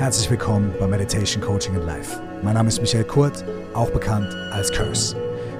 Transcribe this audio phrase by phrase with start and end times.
[0.00, 2.22] Herzlich willkommen bei Meditation Coaching in Life.
[2.42, 5.14] Mein Name ist Michael Kurt, auch bekannt als Curse.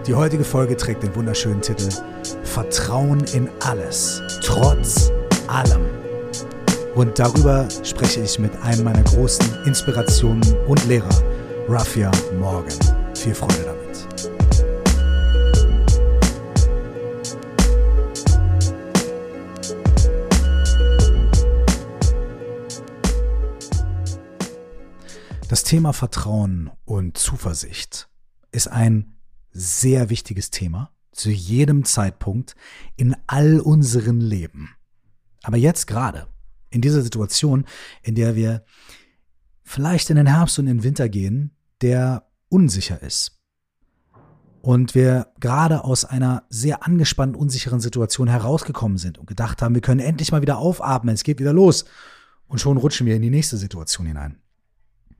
[0.06, 1.90] Die heutige Folge trägt den wunderschönen Titel
[2.44, 5.12] Vertrauen in alles, trotz
[5.46, 5.84] allem.
[6.94, 11.22] Und darüber spreche ich mit einem meiner großen Inspirationen und Lehrer,
[11.68, 12.72] Raffia Morgan.
[13.14, 13.79] Viel Freude damit.
[25.70, 28.08] Thema Vertrauen und Zuversicht
[28.50, 29.14] ist ein
[29.52, 32.56] sehr wichtiges Thema zu jedem Zeitpunkt
[32.96, 34.74] in all unseren Leben.
[35.44, 36.26] Aber jetzt gerade,
[36.70, 37.66] in dieser Situation,
[38.02, 38.64] in der wir
[39.62, 43.40] vielleicht in den Herbst und in den Winter gehen, der unsicher ist.
[44.62, 49.82] Und wir gerade aus einer sehr angespannten, unsicheren Situation herausgekommen sind und gedacht haben, wir
[49.82, 51.84] können endlich mal wieder aufatmen, es geht wieder los.
[52.48, 54.40] Und schon rutschen wir in die nächste Situation hinein.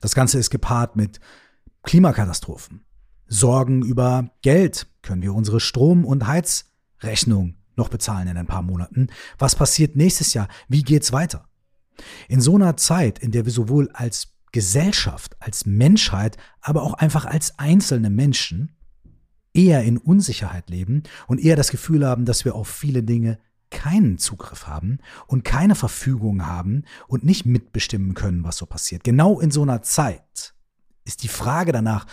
[0.00, 1.20] Das Ganze ist gepaart mit
[1.82, 2.84] Klimakatastrophen,
[3.26, 4.86] Sorgen über Geld.
[5.02, 9.08] Können wir unsere Strom- und Heizrechnung noch bezahlen in ein paar Monaten?
[9.38, 10.48] Was passiert nächstes Jahr?
[10.68, 11.48] Wie geht's weiter?
[12.28, 17.24] In so einer Zeit, in der wir sowohl als Gesellschaft, als Menschheit, aber auch einfach
[17.24, 18.76] als einzelne Menschen
[19.52, 23.38] eher in Unsicherheit leben und eher das Gefühl haben, dass wir auf viele Dinge
[23.70, 29.04] keinen Zugriff haben und keine Verfügung haben und nicht mitbestimmen können, was so passiert.
[29.04, 30.54] Genau in so einer Zeit
[31.04, 32.06] ist die Frage danach,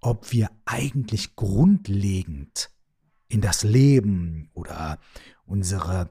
[0.00, 2.70] ob wir eigentlich grundlegend
[3.28, 4.98] in das Leben oder
[5.46, 6.10] unsere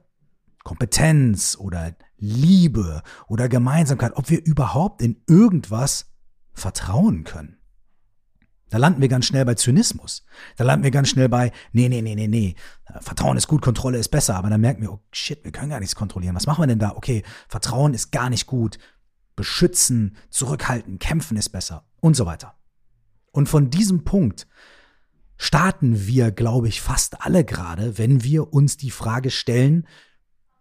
[0.63, 6.11] Kompetenz oder Liebe oder Gemeinsamkeit, ob wir überhaupt in irgendwas
[6.53, 7.60] vertrauen können.
[8.71, 10.23] Da landen wir ganz schnell bei Zynismus.
[10.55, 12.55] Da landen wir ganz schnell bei, nee, nee, nee, nee, nee,
[13.01, 14.35] Vertrauen ist gut, Kontrolle ist besser.
[14.37, 16.35] Aber dann merken wir, oh shit, wir können gar nichts kontrollieren.
[16.35, 16.95] Was machen wir denn da?
[16.95, 18.79] Okay, Vertrauen ist gar nicht gut.
[19.35, 22.55] Beschützen, zurückhalten, kämpfen ist besser und so weiter.
[23.33, 24.47] Und von diesem Punkt
[25.35, 29.85] starten wir, glaube ich, fast alle gerade, wenn wir uns die Frage stellen,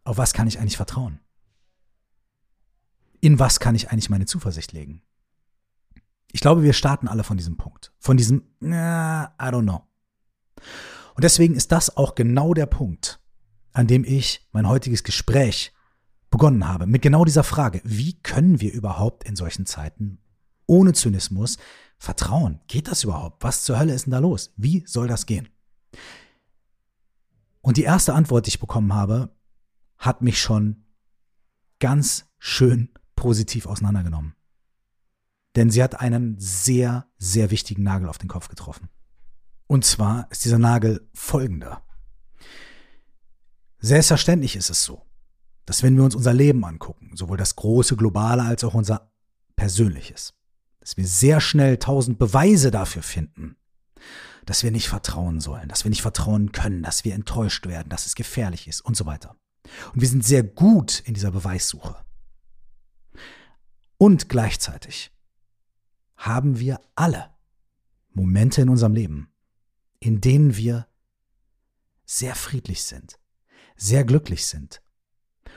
[0.03, 1.20] auf was kann ich eigentlich vertrauen?
[3.20, 5.03] In was kann ich eigentlich meine Zuversicht legen?
[6.32, 7.92] Ich glaube, wir starten alle von diesem Punkt.
[7.98, 9.82] Von diesem, nah, I don't know.
[11.14, 13.20] Und deswegen ist das auch genau der Punkt,
[13.72, 15.72] an dem ich mein heutiges Gespräch
[16.30, 16.86] begonnen habe.
[16.86, 17.80] Mit genau dieser Frage.
[17.84, 20.19] Wie können wir überhaupt in solchen Zeiten
[20.66, 21.58] ohne Zynismus
[21.98, 22.60] vertrauen?
[22.69, 23.42] Geht das überhaupt?
[23.42, 24.52] Was zur Hölle ist denn da los?
[24.56, 25.48] Wie soll das gehen?
[27.60, 29.34] Und die erste Antwort, die ich bekommen habe,
[29.98, 30.84] hat mich schon
[31.78, 34.34] ganz schön positiv auseinandergenommen.
[35.56, 38.88] Denn sie hat einen sehr, sehr wichtigen Nagel auf den Kopf getroffen.
[39.66, 41.83] Und zwar ist dieser Nagel folgender.
[43.78, 45.06] Selbstverständlich ist es so,
[45.65, 49.12] dass wenn wir uns unser Leben angucken, sowohl das große globale als auch unser
[49.56, 50.34] persönliches,
[50.81, 53.56] dass wir sehr schnell tausend Beweise dafür finden,
[54.47, 58.06] dass wir nicht vertrauen sollen, dass wir nicht vertrauen können, dass wir enttäuscht werden, dass
[58.06, 59.37] es gefährlich ist und so weiter.
[59.93, 61.97] Und wir sind sehr gut in dieser Beweissuche.
[63.99, 65.12] Und gleichzeitig
[66.20, 67.31] haben wir alle
[68.12, 69.32] Momente in unserem Leben,
[70.00, 70.86] in denen wir
[72.04, 73.19] sehr friedlich sind,
[73.75, 74.82] sehr glücklich sind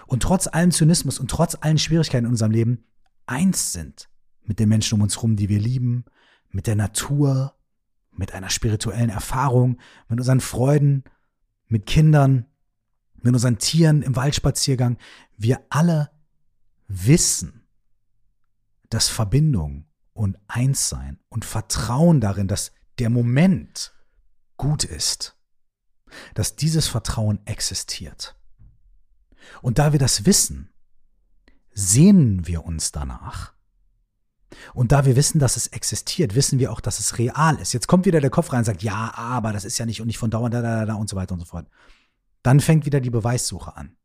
[0.07, 2.85] und trotz allem Zynismus und trotz allen Schwierigkeiten in unserem Leben
[3.25, 4.09] eins sind
[4.43, 6.05] mit den Menschen um uns herum, die wir lieben,
[6.49, 7.55] mit der Natur,
[8.11, 11.03] mit einer spirituellen Erfahrung, mit unseren Freuden,
[11.67, 12.45] mit Kindern,
[13.15, 14.97] mit unseren Tieren im Waldspaziergang.
[15.35, 16.11] Wir alle
[16.87, 17.67] wissen,
[18.89, 23.93] dass Verbindung und eins sein und Vertrauen darin, dass der Moment
[24.57, 25.37] gut ist,
[26.35, 28.35] dass dieses Vertrauen existiert.
[29.61, 30.71] Und da wir das wissen,
[31.71, 33.53] sehnen wir uns danach.
[34.73, 37.73] Und da wir wissen, dass es existiert, wissen wir auch, dass es real ist.
[37.73, 40.07] Jetzt kommt wieder der Kopf rein und sagt, ja, aber das ist ja nicht und
[40.07, 41.67] nicht von dauernd, da, da, da und so weiter und so fort.
[42.43, 43.95] Dann fängt wieder die Beweissuche an.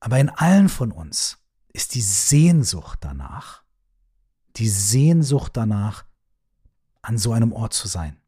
[0.00, 1.38] Aber in allen von uns
[1.72, 3.63] ist die Sehnsucht danach,
[4.56, 6.04] die Sehnsucht danach,
[7.02, 8.20] an so einem Ort zu sein,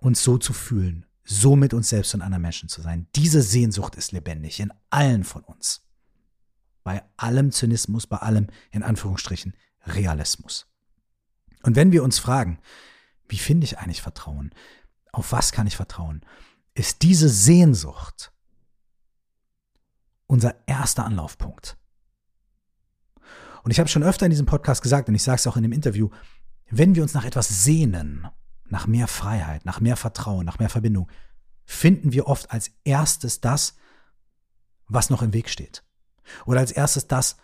[0.00, 3.06] uns so zu fühlen, so mit uns selbst und anderen Menschen zu sein.
[3.14, 5.82] Diese Sehnsucht ist lebendig in allen von uns.
[6.84, 10.66] Bei allem Zynismus, bei allem in Anführungsstrichen Realismus.
[11.62, 12.58] Und wenn wir uns fragen,
[13.28, 14.54] wie finde ich eigentlich Vertrauen?
[15.12, 16.22] Auf was kann ich vertrauen?
[16.74, 18.32] Ist diese Sehnsucht
[20.28, 21.77] unser erster Anlaufpunkt.
[23.62, 25.62] Und ich habe schon öfter in diesem Podcast gesagt, und ich sage es auch in
[25.62, 26.10] dem Interview,
[26.70, 28.26] wenn wir uns nach etwas sehnen,
[28.68, 31.10] nach mehr Freiheit, nach mehr Vertrauen, nach mehr Verbindung,
[31.64, 33.76] finden wir oft als erstes das,
[34.86, 35.84] was noch im Weg steht.
[36.46, 37.36] Oder als erstes das,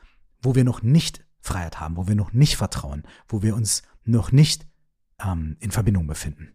[0.43, 4.33] wo wir noch nicht Freiheit haben, wo wir noch nicht vertrauen, wo wir uns noch
[4.33, 4.67] nicht
[5.23, 6.55] ähm, in Verbindung befinden.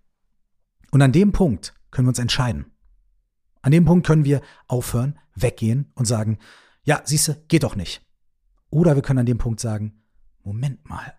[0.91, 2.71] Und an dem Punkt können wir uns entscheiden.
[3.62, 6.39] An dem Punkt können wir aufhören, weggehen und sagen,
[6.83, 8.05] ja, siehste, geht doch nicht.
[8.69, 10.04] Oder wir können an dem Punkt sagen,
[10.44, 11.13] Moment mal,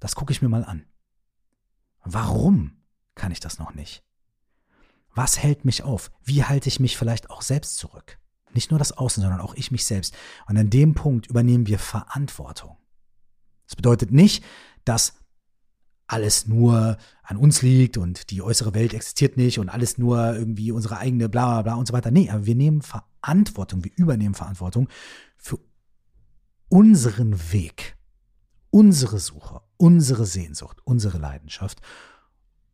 [0.00, 0.84] das gucke ich mir mal an.
[2.04, 2.82] Warum
[3.14, 4.04] kann ich das noch nicht?
[5.14, 6.10] Was hält mich auf?
[6.22, 8.18] Wie halte ich mich vielleicht auch selbst zurück?
[8.52, 10.14] Nicht nur das Außen, sondern auch ich mich selbst.
[10.46, 12.76] Und an dem Punkt übernehmen wir Verantwortung.
[13.66, 14.44] Das bedeutet nicht,
[14.84, 15.14] dass
[16.06, 20.70] alles nur an uns liegt und die äußere Welt existiert nicht und alles nur irgendwie
[20.70, 22.10] unsere eigene bla bla bla und so weiter.
[22.10, 24.88] Nee, aber wir nehmen Verantwortung, wir übernehmen Verantwortung
[25.36, 25.58] für
[26.68, 27.96] unseren Weg,
[28.70, 31.80] unsere Suche, unsere Sehnsucht, unsere Leidenschaft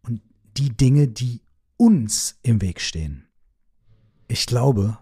[0.03, 0.23] und
[0.57, 1.43] die Dinge, die
[1.77, 3.29] uns im Weg stehen.
[4.29, 4.99] Ich glaube,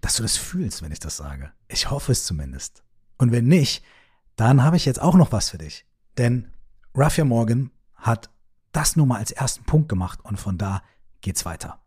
[0.00, 1.52] dass du das fühlst, wenn ich das sage.
[1.68, 2.82] Ich hoffe es zumindest.
[3.18, 3.82] Und wenn nicht,
[4.36, 5.86] dann habe ich jetzt auch noch was für dich.
[6.18, 6.50] Denn
[6.94, 8.30] Raffia Morgan hat
[8.72, 10.82] das nur mal als ersten Punkt gemacht und von da
[11.20, 11.83] geht's weiter.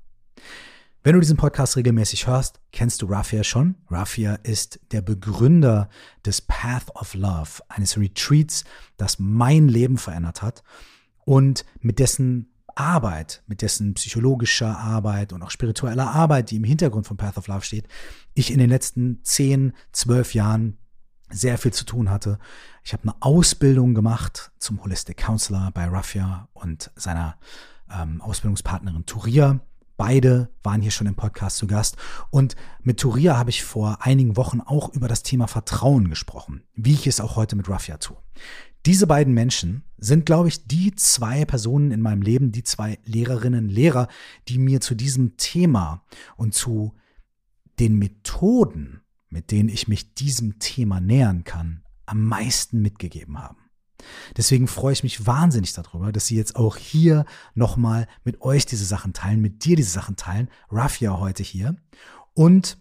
[1.08, 3.76] Wenn du diesen Podcast regelmäßig hörst, kennst du Raffia schon.
[3.90, 5.88] Raffia ist der Begründer
[6.26, 8.66] des Path of Love, eines Retreats,
[8.98, 10.66] das mein Leben verändert hat
[11.24, 17.08] und mit dessen Arbeit, mit dessen psychologischer Arbeit und auch spiritueller Arbeit, die im Hintergrund
[17.08, 17.88] von Path of Love steht,
[18.34, 20.78] ich in den letzten 10, 12 Jahren
[21.30, 22.38] sehr viel zu tun hatte.
[22.84, 27.38] Ich habe eine Ausbildung gemacht zum Holistic Counselor bei Raffia und seiner
[27.90, 29.62] ähm, Ausbildungspartnerin Turia.
[29.98, 31.98] Beide waren hier schon im Podcast zu Gast.
[32.30, 36.94] Und mit Turia habe ich vor einigen Wochen auch über das Thema Vertrauen gesprochen, wie
[36.94, 38.18] ich es auch heute mit Raffia tue.
[38.86, 43.68] Diese beiden Menschen sind, glaube ich, die zwei Personen in meinem Leben, die zwei Lehrerinnen,
[43.68, 44.08] Lehrer,
[44.48, 46.06] die mir zu diesem Thema
[46.38, 46.94] und zu
[47.80, 53.67] den Methoden, mit denen ich mich diesem Thema nähern kann, am meisten mitgegeben haben.
[54.36, 58.86] Deswegen freue ich mich wahnsinnig darüber, dass sie jetzt auch hier nochmal mit euch diese
[58.86, 60.50] Sachen teilen, mit dir diese Sachen teilen.
[60.70, 61.76] Rafia heute hier.
[62.34, 62.78] Und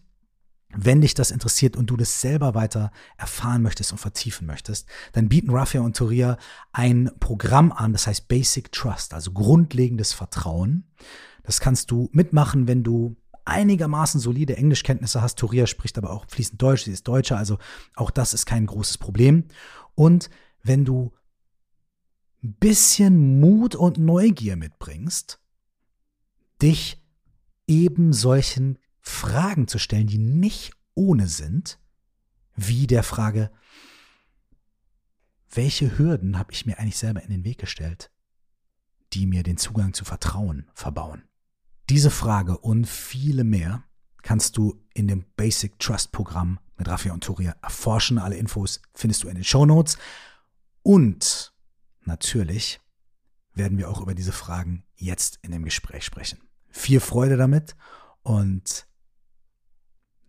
[0.78, 5.28] wenn dich das interessiert und du das selber weiter erfahren möchtest und vertiefen möchtest, dann
[5.28, 6.36] bieten Raffia und Toria
[6.72, 10.84] ein Programm an, das heißt Basic Trust, also grundlegendes Vertrauen.
[11.44, 13.16] Das kannst du mitmachen, wenn du
[13.46, 15.38] einigermaßen solide Englischkenntnisse hast.
[15.38, 17.58] Toria spricht aber auch fließend Deutsch, sie ist Deutscher, also
[17.94, 19.44] auch das ist kein großes Problem.
[19.94, 20.28] Und
[20.66, 21.12] wenn du
[22.42, 25.40] ein bisschen Mut und Neugier mitbringst,
[26.62, 27.02] dich
[27.66, 31.78] eben solchen Fragen zu stellen, die nicht ohne sind,
[32.54, 33.50] wie der Frage,
[35.50, 38.10] welche Hürden habe ich mir eigentlich selber in den Weg gestellt,
[39.12, 41.22] die mir den Zugang zu Vertrauen verbauen?
[41.88, 43.84] Diese Frage und viele mehr
[44.22, 48.18] kannst du in dem Basic Trust Programm mit Raffia und Turia erforschen.
[48.18, 49.96] Alle Infos findest du in den Show Notes.
[50.86, 51.52] Und
[52.04, 52.78] natürlich
[53.54, 56.48] werden wir auch über diese Fragen jetzt in dem Gespräch sprechen.
[56.68, 57.74] Viel Freude damit
[58.22, 58.86] und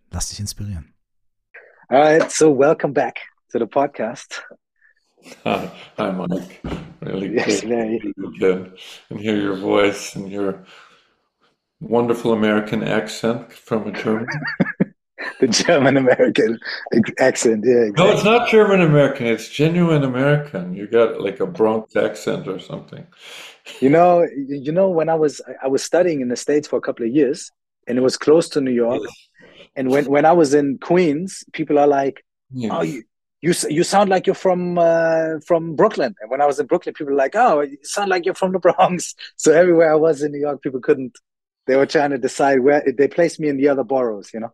[0.10, 0.96] lass dich inspirieren.
[1.90, 3.20] All right, so welcome back
[3.52, 4.44] to the podcast.
[5.46, 6.60] Hi, hi Mike.
[7.02, 8.74] Really Yes, good you again
[9.12, 10.66] and hear your voice and your
[11.80, 14.28] wonderful American accent from a German.
[15.40, 16.58] The German American
[17.20, 17.90] accent, yeah.
[17.96, 19.28] No, it's not German American.
[19.28, 20.74] It's genuine American.
[20.74, 23.06] You got like a Bronx accent or something.
[23.80, 26.82] You know, you know, when I was I was studying in the States for a
[26.82, 27.52] couple of years,
[27.88, 29.02] and it was close to New York.
[29.76, 32.72] And when when I was in Queens, people are like, Yes.
[32.74, 33.04] "Oh, you
[33.42, 36.96] you you sound like you're from uh, from Brooklyn." And when I was in Brooklyn,
[36.96, 40.24] people were like, "Oh, you sound like you're from the Bronx." So everywhere I was
[40.24, 41.18] in New York, people couldn't.
[41.68, 44.32] They were trying to decide where they placed me in the other boroughs.
[44.34, 44.54] You know.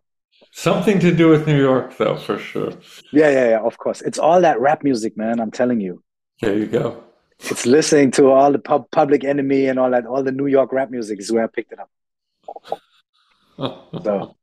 [0.56, 2.70] Something to do with New York, though, for sure.
[3.12, 3.60] Yeah, yeah, yeah.
[3.60, 5.40] Of course, it's all that rap music, man.
[5.40, 6.02] I'm telling you.
[6.40, 7.02] There you go.
[7.40, 10.72] It's listening to all the pub, Public Enemy and all that, all the New York
[10.72, 11.90] rap music is where I picked it up.
[14.04, 14.36] So,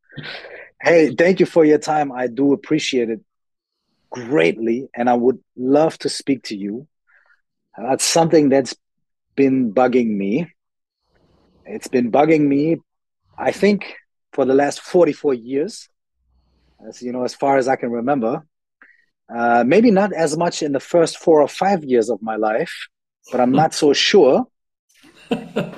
[0.82, 2.12] hey, thank you for your time.
[2.12, 3.22] I do appreciate it
[4.10, 6.88] greatly, and I would love to speak to you.
[7.78, 8.76] That's something that's
[9.38, 10.52] been bugging me.
[11.66, 12.82] It's been bugging me,
[13.38, 13.96] I think,
[14.34, 15.88] for the last 44 years,
[16.88, 18.46] as you know, as far as I can remember.
[19.34, 22.74] Uh, maybe not as much in the first four or five years of my life,
[23.32, 24.46] but I'm not so sure.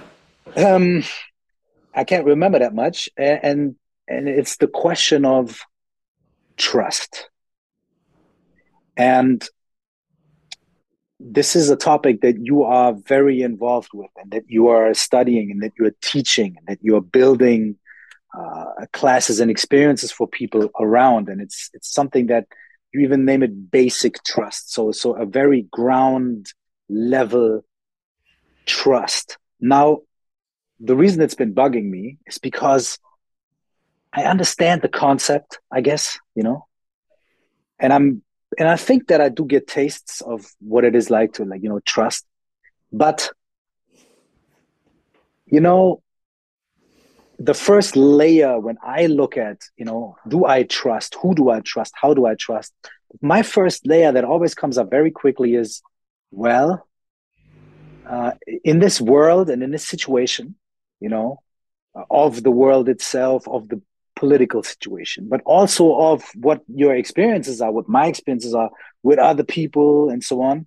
[0.55, 1.03] Um,
[1.95, 3.75] I can't remember that much, and
[4.07, 5.61] and it's the question of
[6.57, 7.29] trust.
[8.95, 9.47] And
[11.19, 15.51] this is a topic that you are very involved with, and that you are studying,
[15.51, 17.77] and that you are teaching, and that you are building
[18.37, 21.29] uh, classes and experiences for people around.
[21.29, 22.45] And it's it's something that
[22.93, 24.73] you even name it basic trust.
[24.73, 26.53] So, so a very ground
[26.89, 27.65] level
[28.65, 29.37] trust.
[29.59, 29.99] Now,
[30.79, 32.99] the reason it's been bugging me is because
[34.13, 36.67] I understand the concept, I guess, you know,
[37.79, 38.21] and I'm,
[38.59, 41.63] and I think that I do get tastes of what it is like to like,
[41.63, 42.25] you know, trust,
[42.91, 43.31] but
[45.47, 46.02] you know,
[47.39, 51.15] the first layer when I look at, you know, do I trust?
[51.21, 51.93] Who do I trust?
[51.95, 52.73] How do I trust?
[53.21, 55.81] My first layer that always comes up very quickly is,
[56.31, 56.87] well,
[58.07, 58.31] uh,
[58.63, 60.55] in this world and in this situation,
[60.99, 61.39] you know,
[62.09, 63.81] of the world itself, of the
[64.15, 68.69] political situation, but also of what your experiences are, what my experiences are
[69.03, 70.65] with other people, and so on.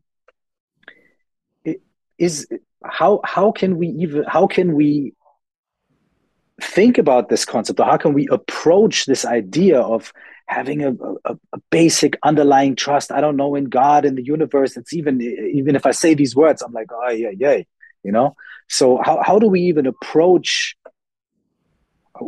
[1.64, 1.80] It
[2.18, 2.46] is
[2.84, 5.14] how how can we even how can we
[6.60, 10.12] think about this concept or how can we approach this idea of
[10.46, 10.92] having a,
[11.24, 13.12] a, a, basic underlying trust?
[13.12, 14.76] I don't know in god in the universe.
[14.76, 17.62] It's even even if i say these words i'm like oh yeah yeah
[18.06, 18.36] you know?
[18.68, 20.76] So how, how do we even approach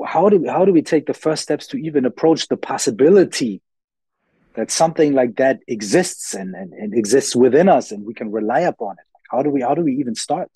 [0.07, 3.63] how do how do we take the first steps to even approach the possibility
[4.53, 8.61] that something like that exists and, and, and exists within us and we can rely
[8.61, 9.07] upon it?
[9.31, 10.51] How do we how do we even start?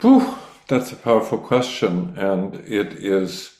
[0.00, 0.38] Whew.
[0.68, 3.56] That's a powerful question, and it is.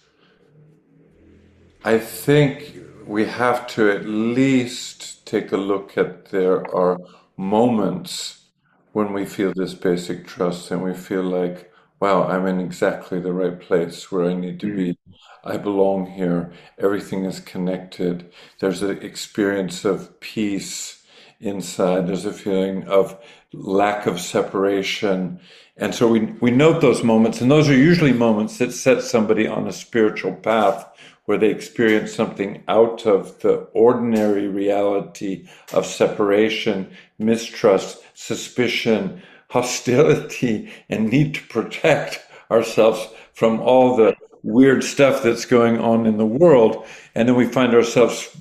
[1.85, 2.75] I think
[3.07, 6.99] we have to at least take a look at there are
[7.37, 8.45] moments
[8.93, 13.33] when we feel this basic trust and we feel like, wow, I'm in exactly the
[13.33, 14.91] right place where I need to be.
[14.93, 15.49] Mm-hmm.
[15.49, 16.53] I belong here.
[16.79, 18.31] Everything is connected.
[18.61, 21.03] There's an experience of peace
[21.41, 22.07] inside.
[22.07, 23.19] There's a feeling of
[23.53, 25.41] lack of separation.
[25.79, 29.47] And so we, we note those moments, and those are usually moments that set somebody
[29.47, 30.85] on a spiritual path
[31.27, 41.09] where they experience something out of the ordinary reality of separation, mistrust, suspicion, hostility, and
[41.09, 42.21] need to protect
[42.51, 46.87] ourselves from all the weird stuff that's going on in the world.
[47.15, 48.37] And then we find ourselves,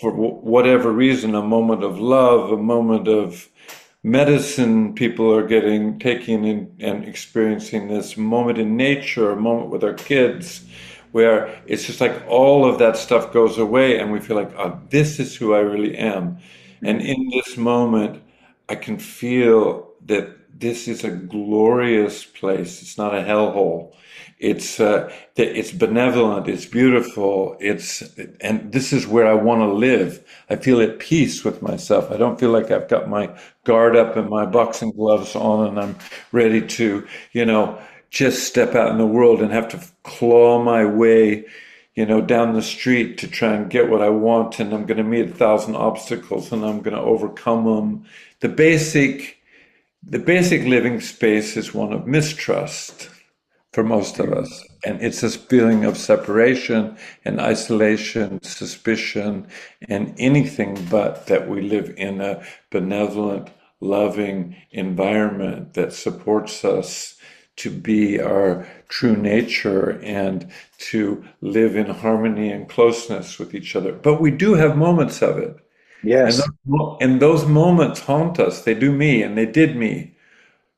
[0.00, 3.48] for whatever reason, a moment of love, a moment of
[4.10, 9.84] medicine people are getting taking in, and experiencing this moment in nature, a moment with
[9.84, 10.64] our kids,
[11.12, 14.80] where it's just like all of that stuff goes away, and we feel like, oh,
[14.90, 16.38] this is who I really am.
[16.82, 18.22] And in this moment,
[18.68, 22.82] I can feel that this is a glorious place.
[22.82, 23.94] It's not a hellhole.
[24.38, 26.46] It's uh, it's benevolent.
[26.46, 27.56] It's beautiful.
[27.58, 28.02] It's
[28.40, 30.24] and this is where I want to live.
[30.48, 32.10] I feel at peace with myself.
[32.12, 35.80] I don't feel like I've got my guard up and my boxing gloves on and
[35.80, 35.96] I'm
[36.30, 37.80] ready to, you know,
[38.10, 41.44] just step out in the world and have to claw my way,
[41.96, 44.60] you know, down the street to try and get what I want.
[44.60, 48.04] And I'm going to meet a thousand obstacles and I'm going to overcome them.
[48.38, 49.38] The basic,
[50.04, 53.10] the basic living space is one of mistrust
[53.72, 54.64] for most of us.
[54.84, 59.46] And it's this feeling of separation and isolation, suspicion,
[59.88, 67.16] and anything but that we live in a benevolent, loving environment that supports us
[67.56, 73.92] to be our true nature and to live in harmony and closeness with each other.
[73.92, 75.56] But we do have moments of it.
[76.04, 76.40] Yes.
[76.40, 78.62] And those, and those moments haunt us.
[78.62, 80.14] They do me and they did me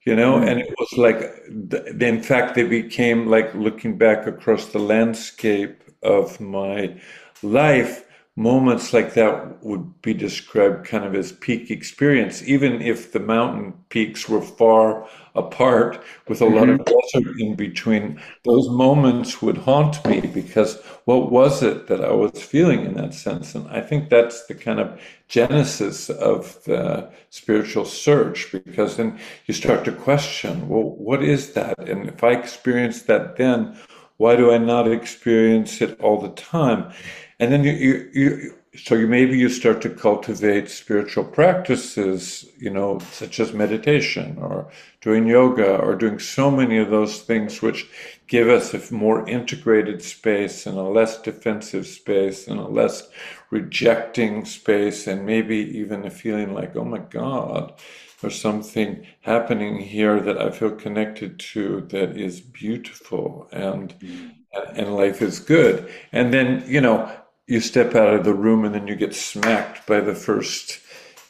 [0.05, 0.49] you know mm.
[0.49, 6.41] and it was like in fact they became like looking back across the landscape of
[6.41, 6.95] my
[7.43, 8.05] life
[8.41, 13.75] moments like that would be described kind of as peak experience, even if the mountain
[13.91, 16.55] peaks were far apart with a mm-hmm.
[16.55, 17.21] lot of mm-hmm.
[17.21, 18.21] desert in between.
[18.45, 23.15] Those moments would haunt me because what was it that I was feeling in that
[23.15, 23.55] sense?
[23.55, 29.55] And I think that's the kind of genesis of the spiritual search because then you
[29.55, 31.79] start to question, well, what is that?
[31.89, 33.77] And if I experienced that then,
[34.17, 36.93] why do I not experience it all the time?
[37.39, 42.71] And then you, you, you so you maybe you start to cultivate spiritual practices, you
[42.71, 47.89] know, such as meditation or doing yoga or doing so many of those things which
[48.29, 53.09] give us a more integrated space and a less defensive space and a less
[53.51, 57.73] rejecting space and maybe even a feeling like, oh my God,
[58.21, 64.31] there's something happening here that I feel connected to that is beautiful and mm.
[64.77, 65.93] and life is good.
[66.13, 67.11] And then, you know,
[67.51, 70.81] you step out of the room and then you get smacked by the first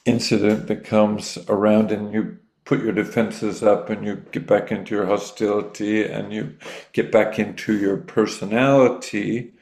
[0.04, 4.94] incident that comes around and you put your defenses up and you get back into
[4.94, 6.56] your hostility and you
[6.92, 9.52] get back into your personality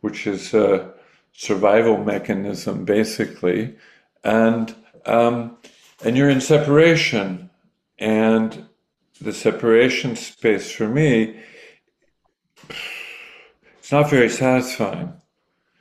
[0.00, 0.92] which is a
[1.32, 3.74] survival mechanism, basically,
[4.24, 4.74] and
[5.06, 5.56] um,
[6.04, 7.50] and you're in separation,
[7.98, 8.66] and
[9.20, 11.40] the separation space for me,
[13.78, 15.12] it's not very satisfying,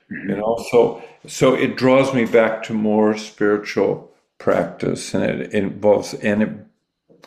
[0.10, 0.64] you know.
[0.72, 6.44] So so it draws me back to more spiritual practice, and it, it involves and
[6.44, 6.52] it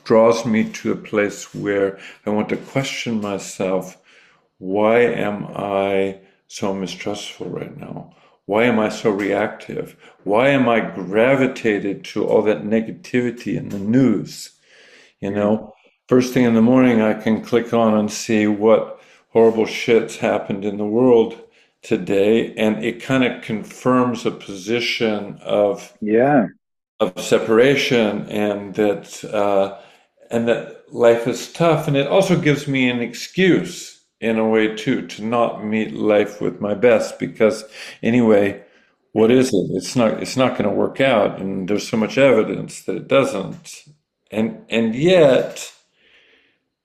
[0.05, 3.99] draws me to a place where I want to question myself.
[4.59, 8.15] Why am I so mistrustful right now?
[8.47, 9.97] Why am I so reactive?
[10.25, 14.51] Why am I gravitated to all that negativity in the news?
[15.21, 15.75] You know,
[16.09, 20.65] first thing in the morning, I can click on and see what horrible shit's happened
[20.65, 21.41] in the world
[21.83, 26.47] today, and it kind of confirms a position of yeah.
[26.99, 29.79] of separation and that uh,
[30.31, 34.75] and that life is tough, and it also gives me an excuse in a way
[34.77, 37.65] too to not meet life with my best because
[38.03, 38.63] anyway
[39.13, 39.71] what is it?
[39.71, 43.09] It's not it's not going to work out and there's so much evidence that it
[43.09, 43.85] doesn't.
[44.31, 45.73] And and yet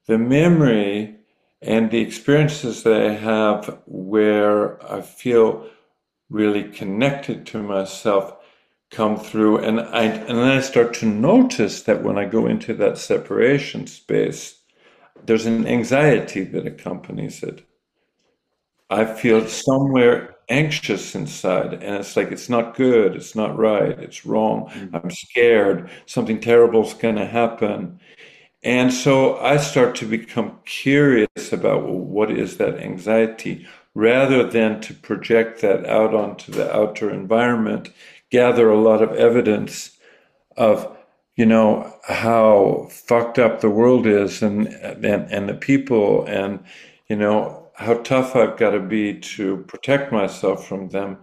[0.07, 1.15] the memory
[1.61, 5.67] and the experiences that i have where i feel
[6.29, 8.35] really connected to myself
[8.91, 12.73] come through and i and then i start to notice that when i go into
[12.73, 14.61] that separation space
[15.25, 17.65] there's an anxiety that accompanies it.
[18.89, 24.25] I feel somewhere anxious inside, and it's like it's not good, it's not right, it's
[24.25, 24.69] wrong.
[24.69, 24.95] Mm-hmm.
[24.95, 27.99] I'm scared, something terrible is going to happen.
[28.65, 33.67] And so I start to become curious about what is that anxiety?
[33.93, 37.91] Rather than to project that out onto the outer environment,
[38.31, 39.97] gather a lot of evidence
[40.57, 40.91] of
[41.35, 46.59] you know how fucked up the world is and and and the people and
[47.07, 51.17] you know how tough I've got to be to protect myself from them.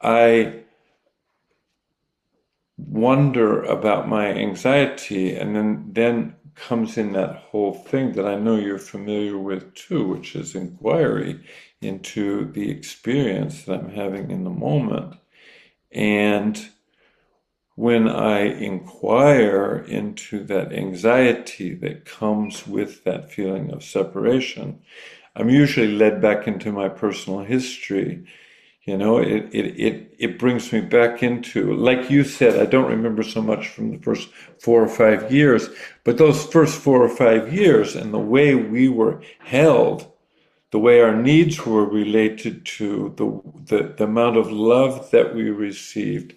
[0.00, 0.62] I
[2.76, 8.56] wonder about my anxiety and then then comes in that whole thing that I know
[8.56, 11.40] you're familiar with too which is inquiry
[11.80, 15.16] into the experience that I'm having in the moment
[15.90, 16.68] and
[17.74, 24.80] when I inquire into that anxiety that comes with that feeling of separation,
[25.34, 28.26] I'm usually led back into my personal history.
[28.84, 32.90] You know, it, it, it, it brings me back into, like you said, I don't
[32.90, 35.68] remember so much from the first four or five years,
[36.02, 40.10] but those first four or five years and the way we were held,
[40.72, 45.48] the way our needs were related to the, the, the amount of love that we
[45.48, 46.34] received,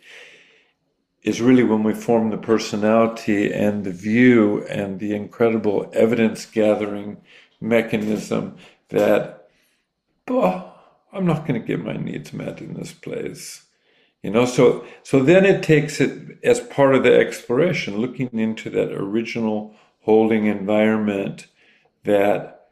[1.23, 7.17] is really when we form the personality and the view and the incredible evidence gathering
[7.59, 8.55] mechanism
[8.89, 9.49] that,
[10.27, 10.74] oh,
[11.15, 13.63] I'm not going to get my needs met in this place.
[14.21, 18.69] You know, so so then it takes it as part of the exploration, looking into
[18.71, 21.47] that original holding environment
[22.03, 22.67] that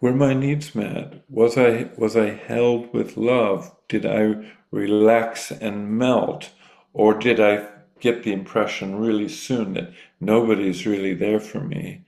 [0.00, 1.24] were my needs met?
[1.28, 3.74] Was I was I held with love?
[3.88, 6.50] Did I relax and melt?
[6.92, 7.68] Or did I
[8.00, 12.04] get the impression really soon that nobody's really there for me.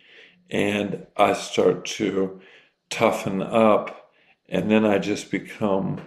[0.51, 2.41] And I start to
[2.91, 4.02] toughen up,
[4.53, 6.01] and then I just become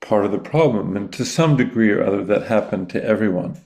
[0.00, 0.96] part of the problem.
[0.96, 3.60] And to some degree or other, that happened to everyone.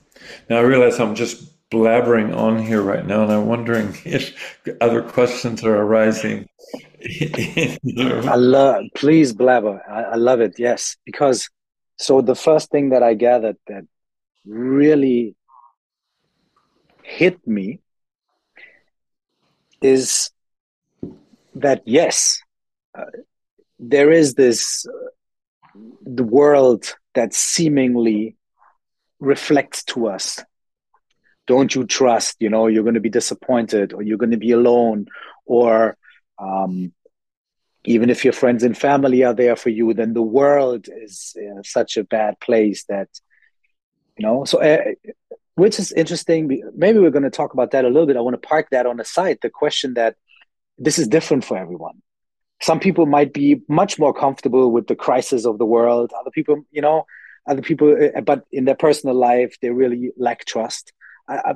[0.49, 5.01] Now I realize I'm just blabbering on here right now, and I'm wondering if other
[5.01, 6.47] questions are arising.
[7.01, 9.81] I love, please blabber.
[9.89, 10.59] I, I love it.
[10.59, 11.49] Yes, because
[11.97, 13.85] so the first thing that I gathered that
[14.45, 15.35] really
[17.03, 17.79] hit me
[19.81, 20.31] is
[21.55, 22.41] that yes,
[22.97, 23.05] uh,
[23.79, 24.85] there is this
[26.01, 28.35] the world that seemingly
[29.19, 30.43] reflects to us.
[31.47, 32.37] Don't you trust?
[32.39, 35.07] You know, you're going to be disappointed, or you're going to be alone,
[35.45, 35.97] or
[36.39, 36.93] um,
[37.83, 41.61] even if your friends and family are there for you, then the world is uh,
[41.63, 43.09] such a bad place that
[44.17, 44.83] you know so uh,
[45.55, 48.39] which is interesting maybe we're going to talk about that a little bit i want
[48.39, 50.15] to park that on the side the question that
[50.77, 52.01] this is different for everyone
[52.61, 56.11] some people might be much more comfortable with the crisis of the world.
[56.19, 57.05] Other people you know
[57.47, 60.93] other people uh, but in their personal life they really lack trust.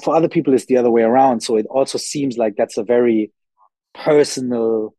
[0.03, 1.41] For other people it's the other way around.
[1.41, 3.31] So it also seems like that's a very
[3.93, 4.93] personal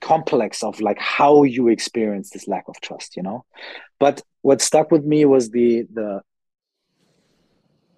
[0.00, 3.44] complex of like how you experience this lack of trust you know?
[3.98, 6.20] But what stuck with me was the the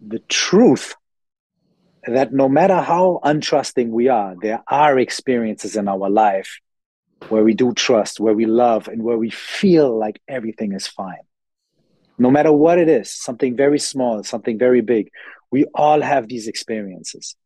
[0.06, 0.94] the truth
[2.06, 6.60] that no matter how untrusting we are, there are experiences in our life
[7.28, 11.24] where we do trust, where we love, and where we feel like everything is fine.
[12.18, 15.10] no matter what it is, something very small, something very big.
[15.50, 17.36] We all have these experiences.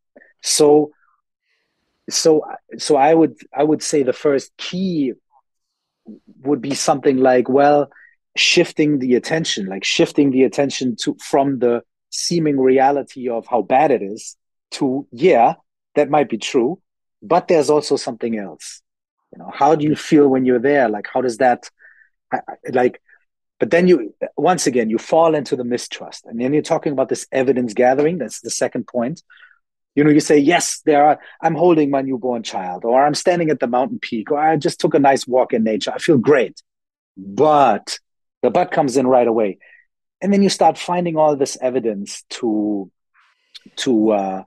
[0.43, 0.93] So
[2.11, 2.45] so
[2.79, 5.13] so I would I would say the first key
[6.43, 7.91] would be something like well
[8.37, 13.91] shifting the attention like shifting the attention to from the seeming reality of how bad
[13.91, 14.37] it is
[14.71, 15.55] to yeah
[15.97, 16.81] that might be true
[17.23, 18.81] but there's also something else
[19.33, 20.89] you know how do you feel when you're there?
[20.89, 21.71] Like how does that
[22.71, 23.01] like
[23.59, 26.27] but then you once again you fall into the mistrust.
[26.27, 28.19] And then you're talking about this evidence gathering.
[28.19, 29.23] That's the second point.
[29.95, 33.51] You know you say yes there are i'm holding my newborn child or i'm standing
[33.51, 35.93] at the mountain peak or i just took a nice walk in nature.
[35.93, 36.63] I feel great.
[37.17, 37.99] But
[38.43, 39.59] the but comes in right away.
[40.21, 42.91] And then you start finding all this evidence to
[43.77, 44.43] to uh,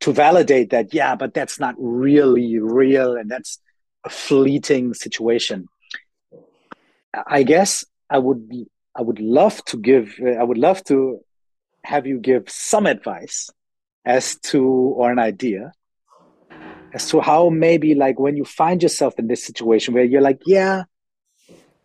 [0.00, 3.58] to validate that yeah but that's not really real and that's
[4.08, 5.66] fleeting situation.
[7.26, 11.20] I guess i would be i would love to give i would love to
[11.84, 13.50] have you give some advice
[14.04, 15.72] as to or an idea
[16.92, 20.40] as to how maybe like when you find yourself in this situation where you're like
[20.46, 20.84] yeah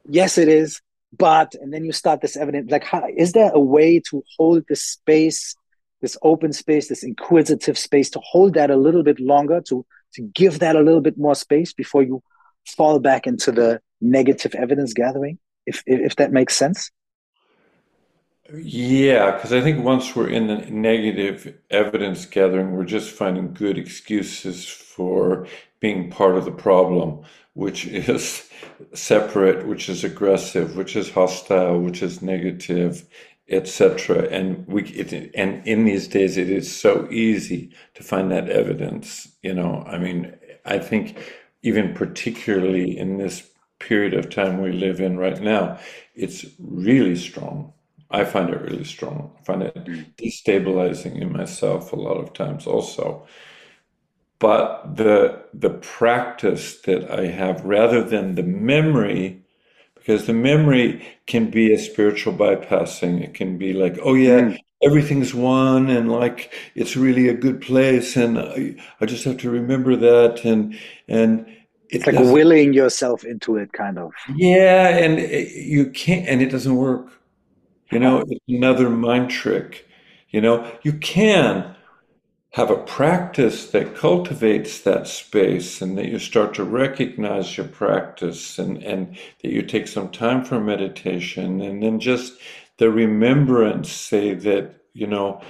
[0.07, 0.81] yes it is
[1.17, 4.63] but and then you start this evidence like how, is there a way to hold
[4.67, 5.55] this space
[6.01, 10.21] this open space this inquisitive space to hold that a little bit longer to to
[10.21, 12.21] give that a little bit more space before you
[12.65, 16.91] fall back into the negative evidence gathering if if that makes sense?
[18.53, 23.77] Yeah because i think once we're in the negative evidence gathering we're just finding good
[23.77, 25.47] excuses for
[25.79, 27.23] being part of the problem
[27.53, 28.49] which is
[28.93, 33.07] separate, which is aggressive, which is hostile, which is negative,
[33.49, 34.27] etc.
[34.29, 39.29] And we it, and in these days it is so easy to find that evidence.
[39.41, 40.33] You know, I mean,
[40.65, 41.21] I think
[41.61, 45.79] even particularly in this period of time we live in right now,
[46.15, 47.73] it's really strong.
[48.11, 49.33] I find it really strong.
[49.39, 50.05] I find it mm.
[50.15, 53.27] destabilizing in myself a lot of times also
[54.43, 59.41] but the the practice that I have rather than the memory
[60.03, 63.23] because the memory can be a spiritual bypassing.
[63.23, 64.59] It can be like oh yeah mm.
[64.83, 69.49] everything's one and like it's really a good place and I, I just have to
[69.49, 71.45] remember that and and
[71.89, 74.11] it's like willing yourself into it kind of.
[74.35, 77.07] Yeah and it, you can't and it doesn't work.
[77.89, 79.87] You know it's another mind trick.
[80.31, 81.75] You know you can
[82.53, 88.59] have a practice that cultivates that space and that you start to recognize your practice
[88.59, 91.61] and, and that you take some time for meditation.
[91.61, 92.33] And then just
[92.77, 95.41] the remembrance say that you know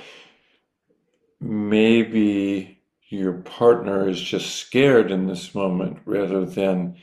[1.42, 6.96] maybe your partner is just scared in this moment rather than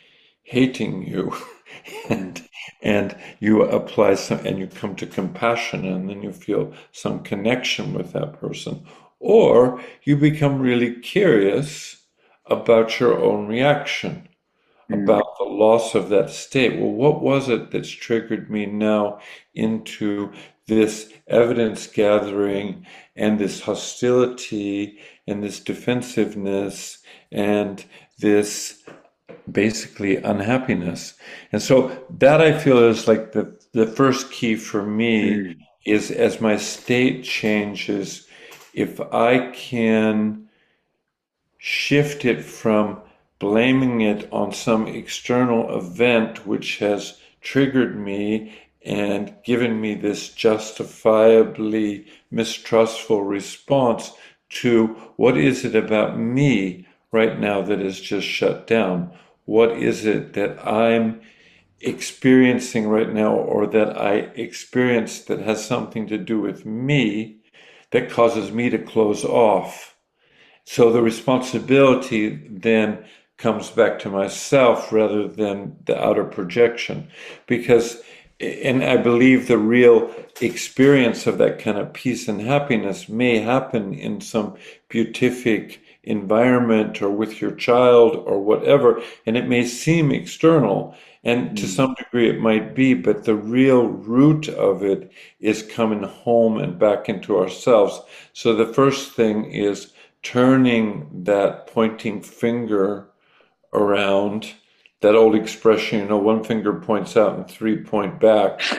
[0.42, 1.34] hating you.
[2.08, 2.46] And
[2.82, 7.94] and you apply some and you come to compassion and then you feel some connection
[7.94, 8.84] with that person
[9.20, 12.02] or you become really curious
[12.46, 14.28] about your own reaction,
[14.90, 15.02] mm.
[15.02, 16.80] about the loss of that state.
[16.80, 19.20] Well, what was it that's triggered me now
[19.54, 20.32] into
[20.66, 26.98] this evidence gathering and this hostility and this defensiveness
[27.30, 27.84] and
[28.18, 28.82] this
[29.50, 31.14] basically unhappiness.
[31.52, 35.56] And so that I feel is like the, the first key for me mm.
[35.84, 38.26] is as my state changes,
[38.80, 40.48] if I can
[41.58, 43.00] shift it from
[43.38, 52.06] blaming it on some external event which has triggered me and given me this justifiably
[52.30, 54.12] mistrustful response
[54.48, 59.12] to what is it about me right now that is just shut down?
[59.44, 61.20] What is it that I'm
[61.80, 67.39] experiencing right now or that I experience that has something to do with me
[67.90, 69.96] that causes me to close off.
[70.64, 73.04] So the responsibility then
[73.36, 77.08] comes back to myself rather than the outer projection.
[77.46, 78.02] Because,
[78.38, 83.94] and I believe the real experience of that kind of peace and happiness may happen
[83.94, 84.56] in some
[84.88, 90.94] beatific environment or with your child or whatever, and it may seem external.
[91.22, 91.68] And to mm.
[91.68, 96.78] some degree, it might be, but the real root of it is coming home and
[96.78, 98.00] back into ourselves.
[98.32, 103.08] So the first thing is turning that pointing finger
[103.72, 104.54] around.
[105.02, 108.60] That old expression, you know, one finger points out and three point back.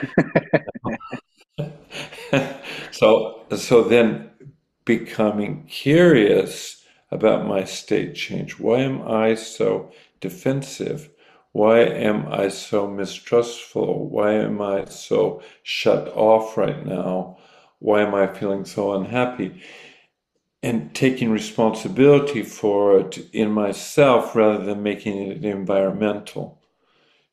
[2.92, 4.30] so, so then
[4.84, 8.58] becoming curious about my state change.
[8.58, 11.10] Why am I so defensive?
[11.52, 14.08] Why am I so mistrustful?
[14.08, 17.36] Why am I so shut off right now?
[17.78, 19.62] Why am I feeling so unhappy?
[20.62, 26.62] And taking responsibility for it in myself rather than making it environmental.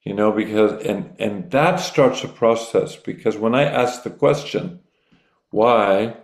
[0.04, 4.80] You know, because, and, and that starts a process because when I ask the question,
[5.52, 6.18] why,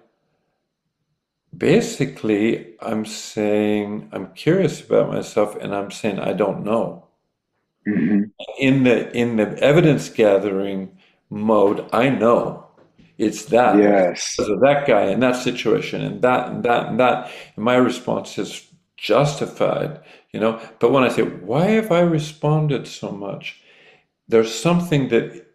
[1.55, 7.04] basically I'm saying, I'm curious about myself and I'm saying, I don't know.
[7.87, 8.23] Mm-hmm.
[8.59, 10.97] In the in the evidence gathering
[11.29, 12.67] mode, I know
[13.17, 16.99] it's that yes because of that guy in that situation and that and that and
[16.99, 17.31] that.
[17.55, 18.67] And my response is
[18.97, 19.99] justified,
[20.31, 20.59] you know.
[20.79, 23.61] But when I say, why have I responded so much?
[24.27, 25.45] There's something that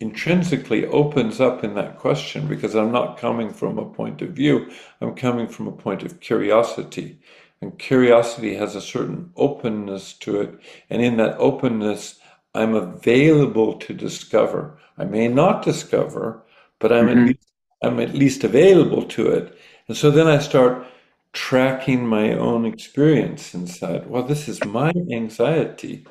[0.00, 4.70] intrinsically opens up in that question because I'm not coming from a point of view,
[5.00, 7.20] I'm coming from a point of curiosity.
[7.64, 10.60] And curiosity has a certain openness to it.
[10.90, 12.18] And in that openness,
[12.54, 14.78] I'm available to discover.
[14.98, 16.44] I may not discover,
[16.78, 17.20] but I'm, mm-hmm.
[17.20, 17.48] at, least,
[17.82, 19.58] I'm at least available to it.
[19.88, 20.86] And so then I start
[21.32, 24.10] tracking my own experience inside.
[24.10, 26.06] Well, this is my anxiety.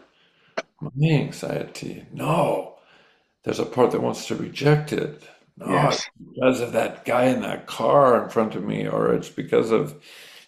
[0.81, 2.07] My anxiety.
[2.11, 2.79] No,
[3.43, 5.21] there's a part that wants to reject it.
[5.57, 6.09] No, yes.
[6.33, 10.01] because of that guy in that car in front of me, or it's because of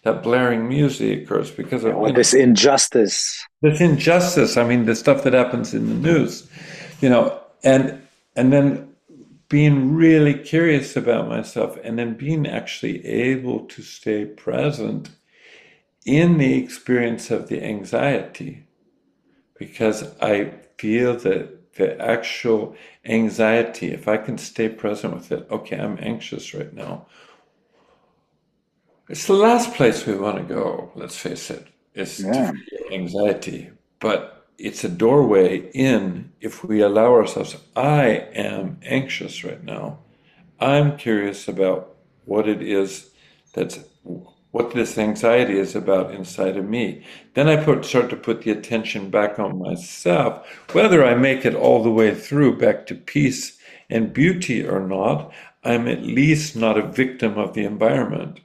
[0.06, 3.44] that blaring music, it's because of this injustice.
[3.64, 4.56] This injustice.
[4.56, 6.48] I mean, the stuff that happens in the news,
[7.02, 8.02] you know, and
[8.36, 8.94] and then
[9.50, 15.10] being really curious about myself, and then being actually able to stay present
[16.06, 18.68] in the experience of the anxiety,
[19.58, 25.78] because I feel that the actual anxiety, if I can stay present with it, okay,
[25.78, 27.08] I'm anxious right now.
[29.08, 31.68] It's the last place we want to go, let's face it.
[31.94, 32.52] It's yeah.
[32.92, 33.70] anxiety.
[34.00, 37.56] But it's a doorway in if we allow ourselves.
[37.76, 40.00] I am anxious right now.
[40.60, 43.12] I'm curious about what it is
[43.54, 43.80] that's
[44.52, 47.06] what this anxiety is about inside of me.
[47.34, 51.56] Then I put, start to put the attention back on myself, whether I make it
[51.56, 53.58] all the way through back to peace
[53.90, 55.34] and beauty or not.
[55.64, 58.40] I'm at least not a victim of the environment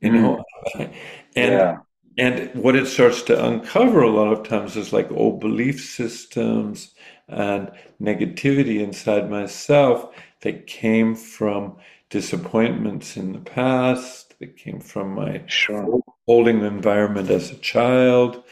[0.00, 0.92] you know mm.
[1.36, 1.78] and yeah.
[2.18, 6.94] and what it starts to uncover a lot of times is like old belief systems
[7.28, 11.76] and negativity inside myself that came from
[12.08, 16.00] disappointments in the past that came from my sure.
[16.26, 18.42] holding environment as a child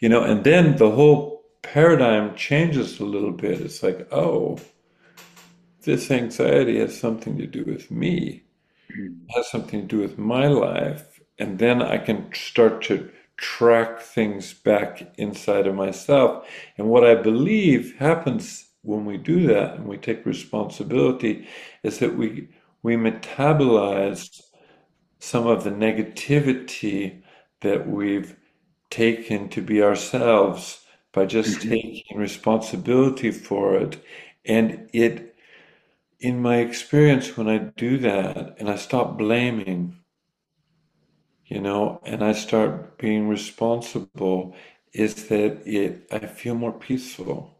[0.00, 4.58] you know and then the whole paradigm changes a little bit it's like oh
[5.82, 8.42] this anxiety has something to do with me
[9.34, 11.20] has something to do with my life.
[11.38, 16.46] And then I can start to track things back inside of myself.
[16.78, 21.46] And what I believe happens when we do that and we take responsibility
[21.82, 22.48] is that we
[22.82, 24.40] we metabolize
[25.18, 27.22] some of the negativity
[27.60, 28.36] that we've
[28.90, 31.70] taken to be ourselves by just mm-hmm.
[31.70, 34.00] taking responsibility for it
[34.44, 35.35] and it
[36.20, 39.98] in my experience, when I do that and I stop blaming,
[41.46, 44.54] you know, and I start being responsible,
[44.92, 47.58] is that it I feel more peaceful.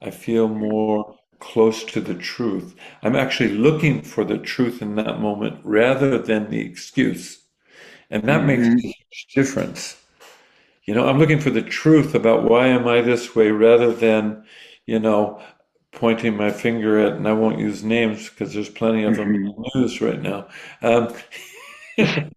[0.00, 2.74] I feel more close to the truth.
[3.02, 7.44] I'm actually looking for the truth in that moment rather than the excuse.
[8.10, 8.46] And that mm-hmm.
[8.46, 10.02] makes a huge difference.
[10.84, 14.44] You know, I'm looking for the truth about why am I this way rather than,
[14.86, 15.40] you know,
[15.98, 19.44] pointing my finger at, and I won't use names because there's plenty of them in
[19.44, 19.78] the mm-hmm.
[19.78, 20.48] news right now.
[20.80, 21.12] Um,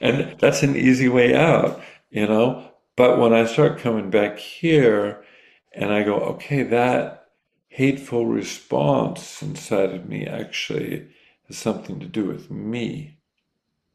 [0.00, 2.70] and that's an easy way out, you know.
[2.94, 5.24] But when I start coming back here
[5.72, 7.26] and I go, okay, that
[7.68, 11.08] hateful response inside of me actually
[11.48, 13.18] has something to do with me.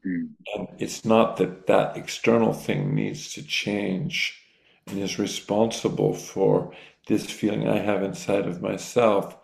[0.06, 0.28] Mm.
[0.54, 4.38] And it's not that that external thing needs to change
[4.86, 6.72] and is responsible for
[7.06, 9.36] this feeling I have inside of myself.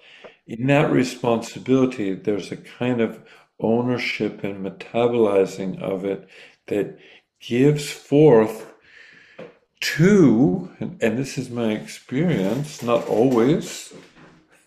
[0.46, 3.22] In that responsibility, there's a kind of
[3.60, 6.28] ownership and metabolizing of it
[6.66, 6.98] that
[7.40, 8.72] gives forth
[9.80, 13.92] to, and, and this is my experience, not always,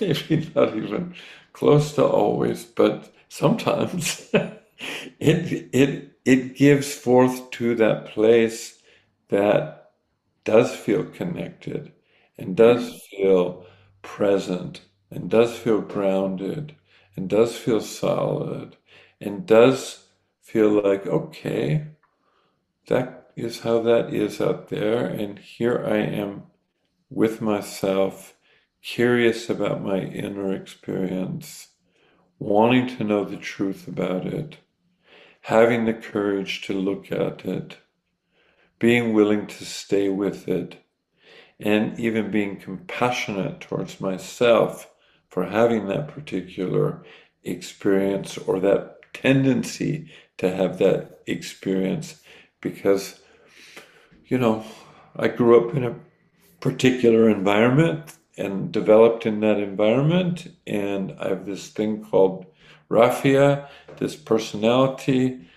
[0.00, 1.14] maybe not even
[1.52, 8.78] close to always, but sometimes it, it, it gives forth to that place
[9.28, 9.77] that
[10.44, 11.92] does feel connected
[12.36, 13.16] and does mm-hmm.
[13.16, 13.66] feel
[14.02, 16.74] present and does feel grounded
[17.16, 18.76] and does feel solid
[19.20, 20.06] and does
[20.40, 21.88] feel like, okay,
[22.86, 25.04] that is how that is out there.
[25.04, 26.44] And here I am
[27.10, 28.34] with myself,
[28.82, 31.68] curious about my inner experience,
[32.38, 34.58] wanting to know the truth about it,
[35.42, 37.78] having the courage to look at it,
[38.78, 40.76] being willing to stay with it,
[41.58, 44.90] and even being compassionate towards myself
[45.28, 47.02] for having that particular
[47.42, 52.22] experience or that tendency to have that experience.
[52.60, 53.20] Because
[54.28, 54.64] you know
[55.16, 55.96] i grew up in a
[56.60, 62.46] particular environment and developed in that environment and i have this thing called
[62.90, 65.48] Rafia this personality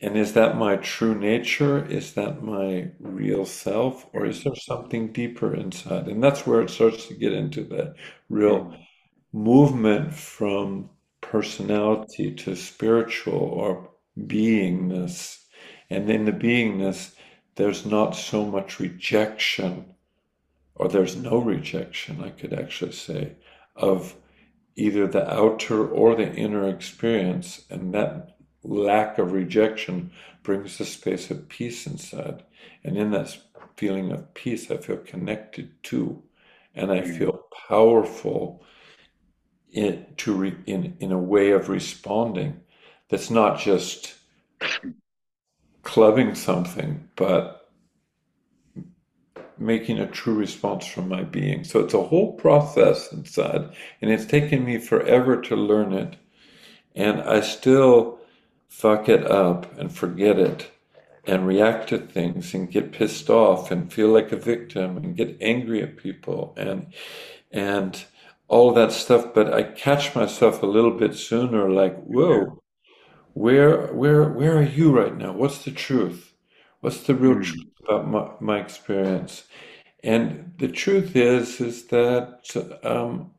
[0.00, 5.12] and is that my true nature is that my real self or is there something
[5.12, 7.94] deeper inside and that's where it starts to get into that
[8.28, 8.78] real mm.
[9.32, 10.90] movement from
[11.30, 15.42] personality to spiritual or beingness.
[15.90, 17.14] And in the beingness,
[17.56, 19.94] there's not so much rejection,
[20.74, 23.32] or there's no rejection, I could actually say,
[23.74, 24.14] of
[24.76, 27.64] either the outer or the inner experience.
[27.70, 28.35] And that
[28.66, 30.10] lack of rejection
[30.42, 32.42] brings a space of peace inside.
[32.84, 33.36] And in that
[33.76, 36.22] feeling of peace, I feel connected to,
[36.74, 37.18] and I mm.
[37.18, 38.62] feel powerful
[39.72, 42.60] in, to re, in, in a way of responding
[43.08, 44.14] that's not just
[45.82, 47.70] clubbing something, but
[49.58, 51.64] making a true response from my being.
[51.64, 53.70] So it's a whole process inside,
[54.02, 56.16] and it's taken me forever to learn it.
[56.94, 58.18] And I still
[58.68, 60.70] fuck it up and forget it
[61.24, 65.36] and react to things and get pissed off and feel like a victim and get
[65.40, 66.92] angry at people and
[67.50, 68.04] and
[68.48, 72.62] all that stuff, but I catch myself a little bit sooner, like, whoa,
[73.32, 75.32] where, where, where are you right now?
[75.32, 76.34] What's the truth?
[76.80, 77.44] What's the real mm.
[77.44, 79.44] truth about my, my, experience?
[80.04, 83.32] And the truth is, is that um,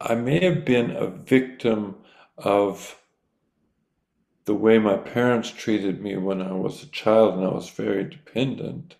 [0.00, 1.96] I may have been a victim
[2.38, 2.98] of
[4.44, 8.04] the way my parents treated me when I was a child and I was very
[8.04, 8.96] dependent.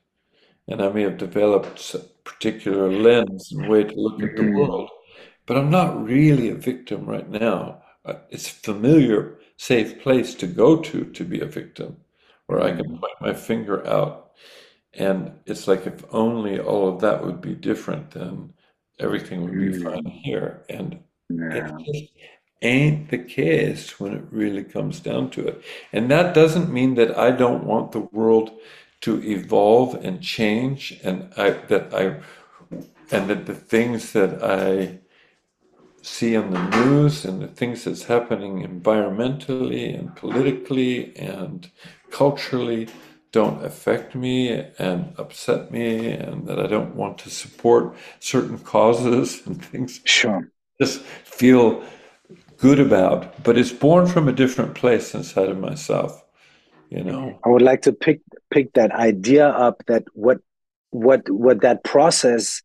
[0.68, 4.56] And I may have developed a particular lens and way to look at the mm-hmm.
[4.56, 4.90] world.
[5.46, 7.82] But I'm not really a victim right now.
[8.30, 11.96] It's a familiar, safe place to go to to be a victim,
[12.46, 12.96] where I can mm-hmm.
[12.96, 14.32] point my finger out.
[14.94, 18.52] And it's like if only all of that would be different, then
[19.00, 19.82] everything would be mm-hmm.
[19.82, 20.64] fine here.
[20.68, 21.70] And yeah.
[22.62, 25.62] Ain't the case when it really comes down to it.
[25.92, 28.52] And that doesn't mean that I don't want the world
[29.02, 32.20] to evolve and change, and I, that I
[33.10, 35.00] and that the things that I
[36.02, 41.70] see on the news and the things that's happening environmentally and politically and
[42.10, 42.88] culturally
[43.30, 49.42] don't affect me and upset me and that I don't want to support certain causes
[49.46, 50.00] and things.
[50.04, 50.50] Sure.
[50.80, 51.82] Just feel
[52.62, 56.22] good about, but it's born from a different place inside of myself
[56.92, 57.38] you know?
[57.44, 58.20] I would like to pick
[58.50, 60.38] pick that idea up that what
[60.90, 62.62] what what that process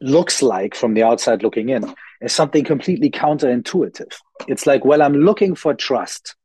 [0.00, 4.12] looks like from the outside looking in is something completely counterintuitive.
[4.46, 6.36] It's like well i'm looking for trust.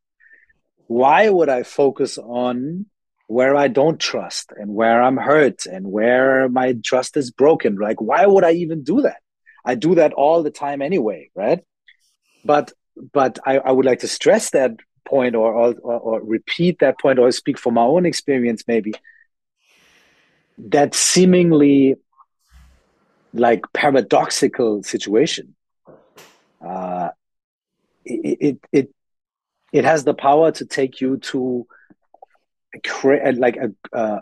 [0.88, 2.88] Why would i focus on
[3.28, 7.76] where i don't trust and where i'm hurt and where my trust is broken?
[7.76, 9.22] Like why would i even do that?
[9.64, 11.64] I do that all the time anyway right
[12.46, 12.72] but
[13.12, 14.72] but I, I would like to stress that
[15.06, 18.94] point or, or, or repeat that point or speak from my own experience maybe.
[20.58, 21.96] That seemingly
[23.34, 25.56] like paradoxical situation
[26.66, 27.10] uh,
[28.06, 28.96] it, it it
[29.74, 31.68] it has the power to take you to
[33.04, 34.22] a, like a, a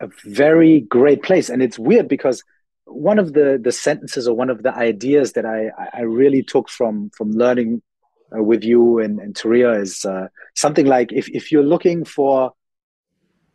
[0.00, 1.50] a very great place.
[1.50, 2.42] And it's weird because
[2.90, 6.68] one of the the sentences or one of the ideas that I I really took
[6.68, 7.82] from from learning
[8.36, 12.52] uh, with you and, and Turiya is uh, something like if, if you're looking for,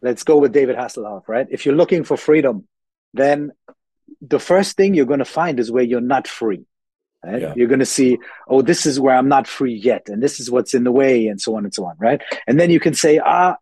[0.01, 1.47] let's go with David Hasselhoff, right?
[1.49, 2.67] If you're looking for freedom,
[3.13, 3.51] then
[4.21, 6.65] the first thing you're going to find is where you're not free.
[7.23, 7.41] Right?
[7.41, 7.53] Yeah.
[7.55, 10.51] You're going to see, oh, this is where I'm not free yet, and this is
[10.51, 12.21] what's in the way, and so on and so on, right?
[12.45, 13.55] And then you can say, ah,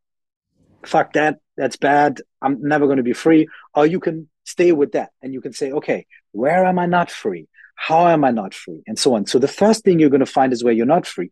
[0.84, 2.21] fuck that, that's bad.
[2.41, 3.47] I'm never going to be free.
[3.74, 7.12] Or you can stay with that, and you can say, okay, where am I not
[7.12, 7.48] free?
[7.76, 8.82] How am I not free?
[8.88, 9.26] And so on.
[9.26, 11.32] So the first thing you're going to find is where you're not free.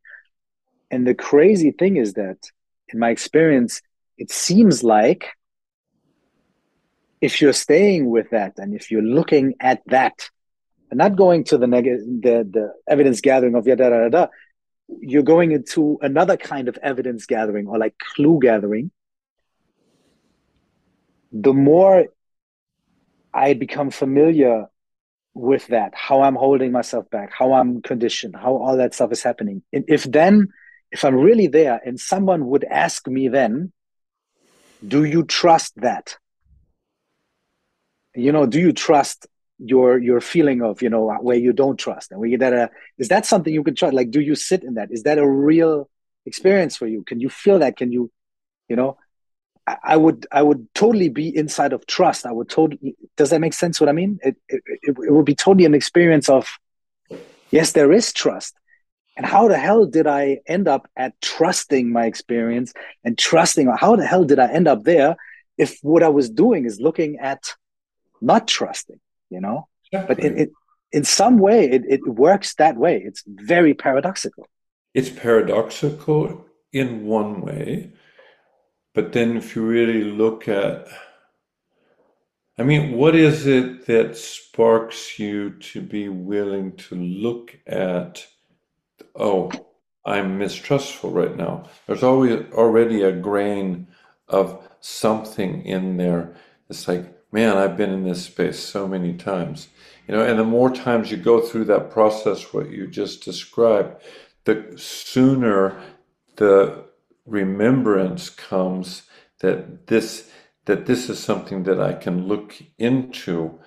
[0.90, 2.38] And the crazy thing is that,
[2.90, 3.82] in my experience,
[4.18, 5.30] it seems like
[7.22, 10.30] if you're staying with that and if you're looking at that
[10.90, 14.28] and not going to the negative, the, the evidence gathering of yada, da, da, da,
[15.00, 18.92] you're going into another kind of evidence gathering or like clue gathering
[21.32, 22.08] the more
[23.34, 24.68] I become familiar
[25.34, 29.24] with that, how I'm holding myself back, how I'm conditioned, how all that stuff is
[29.24, 29.64] happening.
[29.72, 30.50] And if then,
[30.92, 33.72] if I'm really there and someone would ask me then,
[34.86, 36.18] do you trust that?
[38.14, 39.28] You know, do you trust
[39.64, 42.68] your your feeling of you know where you don't trust and where you that uh,
[42.98, 43.94] is that something you can trust?
[43.94, 44.90] Like, do you sit in that?
[44.92, 45.90] Is that a real
[46.26, 47.04] experience for you?
[47.04, 47.78] Can you feel that?
[47.78, 48.12] Can you,
[48.68, 48.98] you know,
[49.68, 52.26] I would I would totally be inside of trust.
[52.26, 52.96] I would totally.
[53.16, 53.80] Does that make sense?
[53.80, 54.20] What I mean?
[54.24, 56.50] It it, it, would be totally an experience of
[57.52, 58.56] yes, there is trust.
[59.18, 63.68] And how the hell did I end up at trusting my experience and trusting?
[63.78, 65.16] How the hell did I end up there
[65.58, 67.54] if what I was doing is looking at
[68.20, 69.00] not trusting?
[69.30, 70.50] You know, but it, it
[70.92, 73.02] in some way it, it works that way.
[73.06, 74.48] It's very paradoxical.
[74.94, 77.92] It's paradoxical in one way
[78.94, 80.88] but then if you really look at,
[82.58, 88.28] I mean, what is it that sparks you to be willing to look at,
[89.16, 89.52] oh,
[90.06, 91.70] I'm mistrustful right now?
[91.88, 93.88] There's always already a grain
[94.28, 96.36] of something in there.
[96.70, 99.70] It's like, man, I've been in this space so many times.
[100.08, 104.02] You know, and the more times you go through that process, what you just described,
[104.44, 105.82] the sooner
[106.36, 106.91] the
[107.26, 109.04] remembrance comes
[109.42, 110.30] that this
[110.66, 113.60] that this is something that I can look into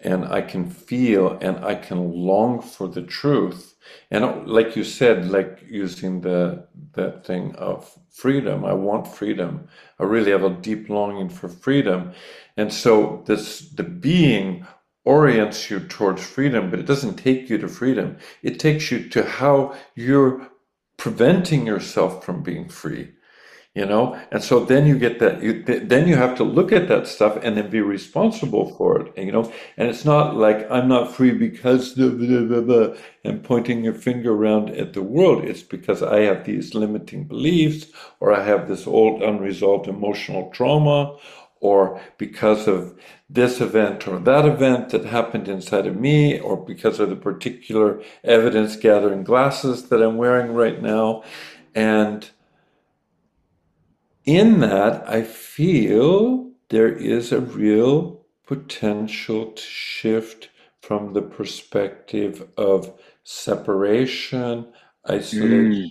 [0.00, 3.74] and I can feel and I can long for the truth.
[4.10, 9.68] And uh, like you said, like using the that thing of freedom, I want freedom.
[9.98, 12.12] I really have a deep longing for freedom.
[12.56, 14.66] And so this the being
[15.04, 18.18] orients you towards freedom, but it doesn't take you to freedom.
[18.42, 20.48] It takes you to how you're
[20.98, 23.12] preventing yourself from being free
[23.78, 24.20] you know?
[24.32, 27.38] And so then you get that you then you have to look at that stuff
[27.42, 29.52] and then be responsible for it and, you know?
[29.76, 34.32] And it's not like i'm not free because blah, blah, blah, and pointing your finger
[34.34, 35.44] around at the world.
[35.44, 37.86] It's because i have these limiting beliefs
[38.20, 41.16] or i have this old unresolved emotional trauma
[41.60, 42.98] or because of
[43.28, 48.02] this event or that event that happened inside of me, or because of the particular
[48.24, 51.22] evidence gathering glasses that I'm wearing right now.
[51.74, 52.30] And
[54.24, 60.50] in that, I feel there is a real potential to shift
[60.80, 64.66] from the perspective of separation,
[65.08, 65.90] isolation,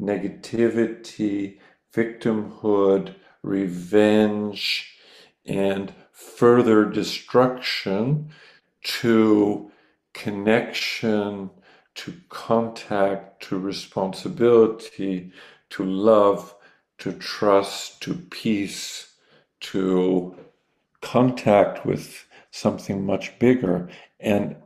[0.00, 1.58] negativity,
[1.92, 4.96] victimhood, revenge,
[5.46, 8.30] and further destruction
[8.82, 9.70] to
[10.12, 11.50] connection,
[11.94, 15.32] to contact, to responsibility,
[15.70, 16.54] to love,
[16.98, 19.14] to trust, to peace,
[19.60, 20.34] to
[21.00, 23.88] contact with something much bigger.
[24.18, 24.56] And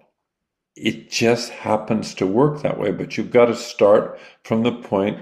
[0.77, 2.91] it just happens to work that way.
[2.91, 5.21] But you've got to start from the point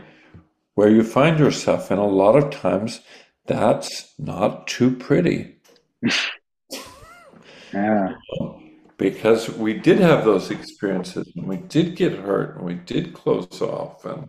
[0.75, 1.91] where you find yourself.
[1.91, 3.01] And a lot of times
[3.47, 5.57] that's not too pretty.
[7.73, 8.15] yeah.
[8.97, 13.61] Because we did have those experiences and we did get hurt and we did close
[13.61, 14.29] off and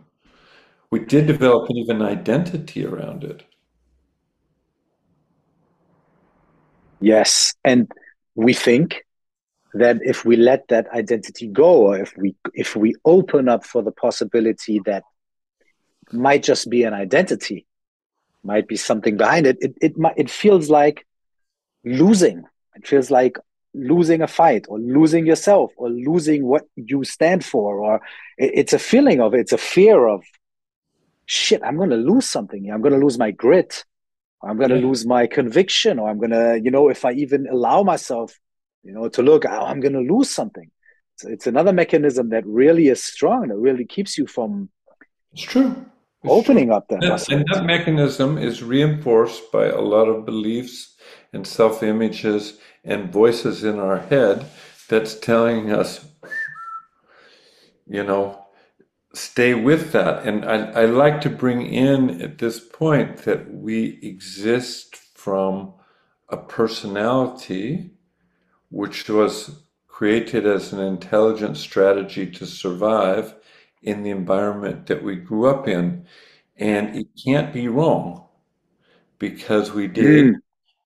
[0.90, 3.44] we did develop an even identity around it.
[7.00, 7.54] Yes.
[7.64, 7.90] And
[8.34, 9.04] we think
[9.74, 13.82] that if we let that identity go, or if we if we open up for
[13.82, 15.02] the possibility that
[16.12, 17.66] might just be an identity,
[18.44, 21.06] might be something behind it, it it it feels like
[21.84, 22.44] losing.
[22.76, 23.36] It feels like
[23.72, 28.00] losing a fight or losing yourself or losing what you stand for or
[28.38, 30.22] it's a feeling of it's a fear of
[31.26, 32.70] shit, I'm going to lose something.
[32.70, 33.84] I'm going to lose my grit.
[34.42, 34.86] I'm going to yeah.
[34.86, 38.38] lose my conviction, or I'm going to, you know, if I even allow myself,
[38.82, 40.70] you know, to look, oh, I'm going to lose something.
[41.16, 43.48] So it's another mechanism that really is strong.
[43.48, 44.68] That really keeps you from.
[45.32, 45.86] It's true.
[46.24, 47.04] Opening up that.
[47.04, 50.94] And, and that mechanism is reinforced by a lot of beliefs
[51.32, 54.46] and self images and voices in our head
[54.88, 56.04] that's telling us,
[57.86, 58.44] you know,
[59.12, 60.24] stay with that.
[60.26, 65.74] And I, I like to bring in at this point that we exist from
[66.28, 67.90] a personality
[68.70, 73.34] which was created as an intelligent strategy to survive
[73.84, 76.06] in the environment that we grew up in.
[76.56, 78.26] And it can't be wrong
[79.18, 80.34] because we did.
[80.34, 80.34] Mm.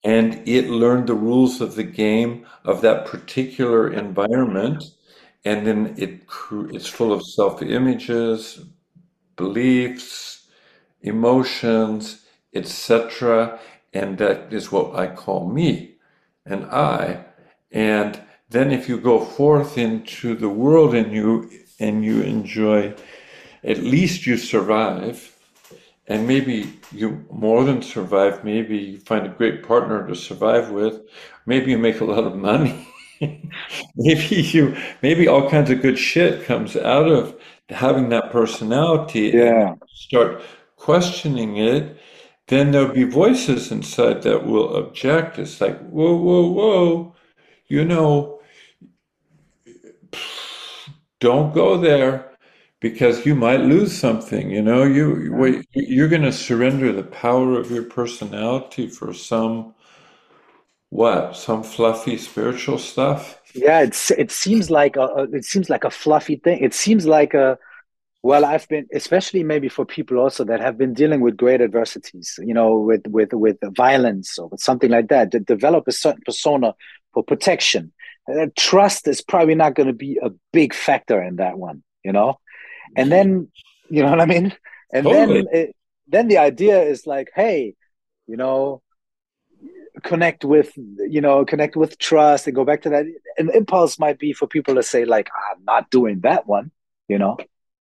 [0.04, 4.84] And it learned the rules of the game of that particular environment
[5.44, 6.22] and then it
[6.70, 8.60] it's full of self images,
[9.36, 10.48] beliefs,
[11.00, 13.58] emotions, etc.
[13.92, 15.96] and that is what I call me
[16.44, 17.24] and I.
[17.70, 18.20] And
[18.50, 22.94] then if you go forth into the world and you and you enjoy,
[23.64, 25.34] at least you survive,
[26.06, 28.44] and maybe you more than survive.
[28.44, 31.00] Maybe you find a great partner to survive with.
[31.46, 32.88] Maybe you make a lot of money.
[33.96, 39.30] maybe you maybe all kinds of good shit comes out of having that personality.
[39.34, 39.74] Yeah.
[39.94, 40.42] start
[40.76, 41.98] questioning it
[42.48, 45.38] then there'll be voices inside that will object.
[45.38, 47.14] It's like, whoa, whoa, whoa,
[47.68, 48.37] you know,
[51.20, 52.30] don't go there
[52.80, 54.50] because you might lose something.
[54.50, 59.74] You know, you you're going to surrender the power of your personality for some
[60.90, 61.36] what?
[61.36, 63.40] Some fluffy spiritual stuff.
[63.54, 66.62] Yeah, it's it seems like a it seems like a fluffy thing.
[66.62, 67.58] It seems like a
[68.22, 72.38] well, I've been, especially maybe for people also that have been dealing with great adversities,
[72.42, 76.22] you know, with with with violence or with something like that, to develop a certain
[76.24, 76.74] persona
[77.14, 77.92] for protection.
[78.28, 82.12] Uh, trust is probably not going to be a big factor in that one, you
[82.12, 82.38] know.
[82.96, 83.48] And then,
[83.88, 84.54] you know what I mean.
[84.92, 85.42] And totally.
[85.42, 85.76] then, it,
[86.08, 87.74] then the idea is like, hey,
[88.26, 88.82] you know,
[90.02, 93.06] connect with, you know, connect with trust and go back to that.
[93.36, 96.70] An impulse might be for people to say like, I'm not doing that one,
[97.08, 97.36] you know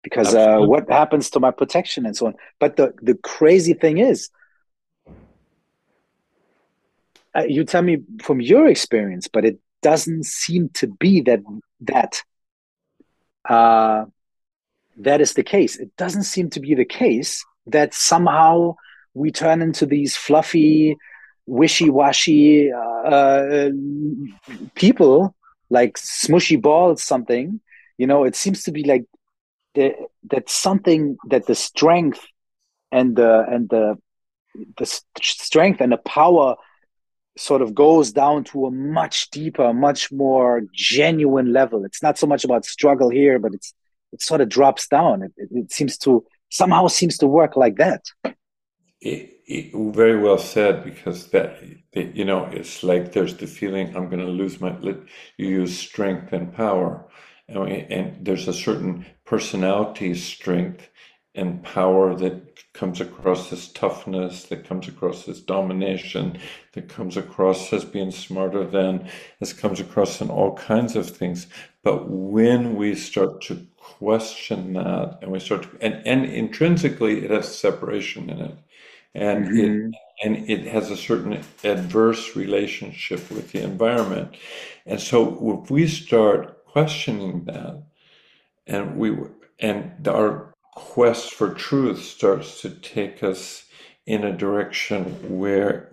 [0.02, 3.98] because uh, what happens to my protection and so on but the the crazy thing
[3.98, 4.28] is
[7.34, 11.40] uh, you tell me from your experience but it doesn't seem to be that
[11.80, 12.22] that
[13.48, 14.04] uh,
[14.98, 15.76] that is the case.
[15.76, 18.76] It doesn't seem to be the case that somehow
[19.14, 20.96] we turn into these fluffy
[21.44, 23.70] wishy-washy uh, uh
[24.76, 25.34] people
[25.70, 27.60] like smushy balls something.
[27.98, 29.04] You know it seems to be like
[29.74, 32.20] the, that's something that the strength
[32.90, 33.98] and the and the
[34.76, 36.56] the strength and the power
[37.36, 41.84] sort of goes down to a much deeper, much more genuine level.
[41.84, 43.74] It's not so much about struggle here, but it's
[44.12, 45.22] it sort of drops down.
[45.22, 48.04] It, it, it seems to somehow seems to work like that.
[49.00, 49.30] It,
[49.74, 51.58] very well said because that
[51.92, 54.76] you know it's like there's the feeling I'm going to lose my.
[54.80, 57.04] You use strength and power,
[57.48, 60.88] and, and there's a certain personality strength
[61.34, 66.38] and power that comes across as toughness, that comes across as domination,
[66.72, 69.08] that comes across as being smarter than,
[69.40, 71.46] this comes across in all kinds of things.
[71.82, 77.30] But when we start to question that and we start to, and, and intrinsically it
[77.30, 78.58] has separation in it.
[79.14, 79.88] And mm-hmm.
[79.88, 84.36] it and it has a certain adverse relationship with the environment.
[84.86, 87.82] And so if we start questioning that,
[88.66, 89.16] and we
[89.58, 93.64] and our quest for truth starts to take us
[94.06, 95.90] in a direction where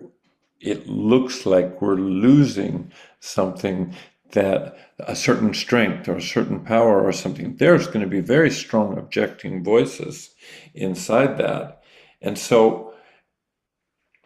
[0.60, 3.94] it looks like we're losing something
[4.32, 7.56] that a certain strength or a certain power or something.
[7.56, 10.30] There's going to be very strong objecting voices
[10.74, 11.82] inside that.
[12.22, 12.89] And so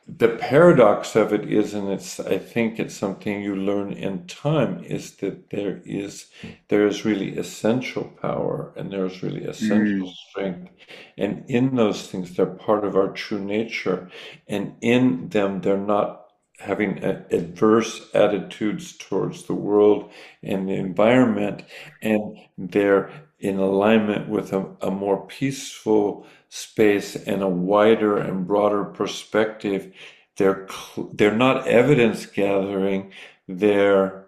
[0.06, 4.84] the paradox of it is, and it's I think it's something you learn in time,
[4.84, 6.26] is that there is
[6.68, 10.14] there is really essential power and there is really essential mm.
[10.28, 10.70] strength.
[11.16, 14.10] And in those things, they're part of our true nature.
[14.46, 16.26] And in them, they're not
[16.58, 20.10] having adverse attitudes towards the world
[20.42, 21.62] and the environment,
[22.02, 28.84] and they're in alignment with a, a more peaceful space and a wider and broader
[28.84, 29.92] perspective.
[30.36, 30.68] They're
[31.12, 33.10] they're not evidence gathering.
[33.48, 34.26] They're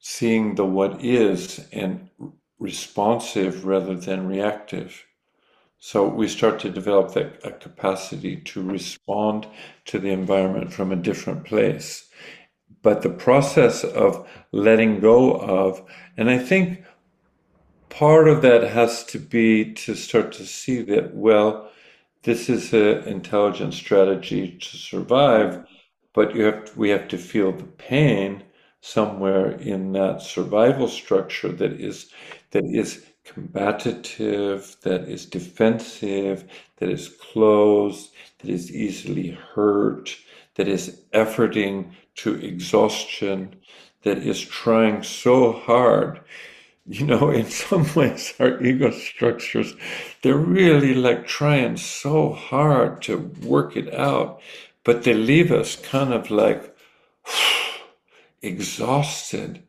[0.00, 2.08] seeing the what is and
[2.58, 5.04] responsive rather than reactive.
[5.78, 9.46] So we start to develop that a capacity to respond
[9.86, 12.08] to the environment from a different place.
[12.82, 15.82] But the process of letting go of,
[16.16, 16.82] and I think
[17.90, 21.70] part of that has to be to start to see that, well,
[22.22, 25.66] this is an intelligent strategy to survive,
[26.14, 28.44] but you have to, we have to feel the pain
[28.80, 32.10] somewhere in that survival structure that is
[32.50, 36.44] that is combative, that is defensive,
[36.76, 40.16] that is closed, that is easily hurt,
[40.54, 43.54] that is efforting to exhaustion,
[44.02, 46.20] that is trying so hard
[46.90, 49.74] you know, in some ways, our ego structures,
[50.22, 54.40] they're really like trying so hard to work it out,
[54.84, 56.76] but they leave us kind of like
[58.42, 59.62] exhausted.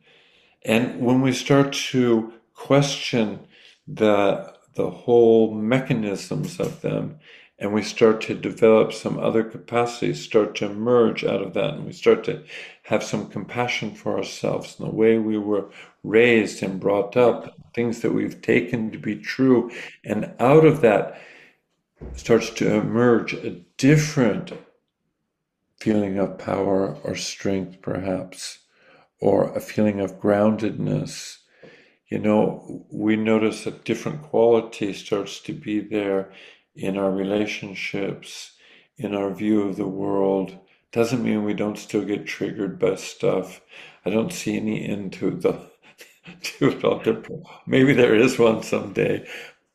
[0.64, 3.40] And when we start to question
[3.86, 7.18] the the whole mechanisms of them
[7.62, 11.86] and we start to develop some other capacities, start to emerge out of that, and
[11.86, 12.42] we start to
[12.82, 15.70] have some compassion for ourselves and the way we were
[16.02, 19.70] raised and brought up, things that we've taken to be true,
[20.04, 21.22] and out of that
[22.16, 24.52] starts to emerge a different
[25.78, 28.58] feeling of power or strength, perhaps,
[29.20, 31.38] or a feeling of groundedness.
[32.08, 36.32] You know, we notice a different quality starts to be there
[36.74, 38.52] in our relationships,
[38.96, 40.58] in our view of the world.
[40.92, 43.60] Doesn't mean we don't still get triggered by stuff.
[44.04, 45.70] I don't see any end to the
[46.42, 47.02] to it all.
[47.66, 49.26] Maybe there is one someday,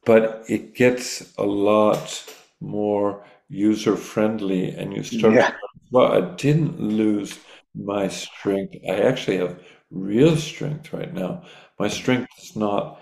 [0.06, 2.24] but it gets a lot
[2.60, 5.34] more user friendly, and you start.
[5.34, 5.54] Yeah.
[5.92, 7.40] Well, I didn't lose
[7.76, 8.76] my strength.
[8.90, 11.44] I actually have real strength right now.
[11.80, 13.00] My strength is not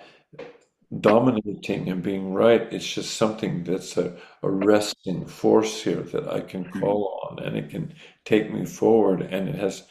[0.99, 2.61] dominating and being right.
[2.71, 6.79] It's just something that's a, a resting force here that I can hmm.
[6.79, 9.21] call on and it can take me forward.
[9.21, 9.83] And it has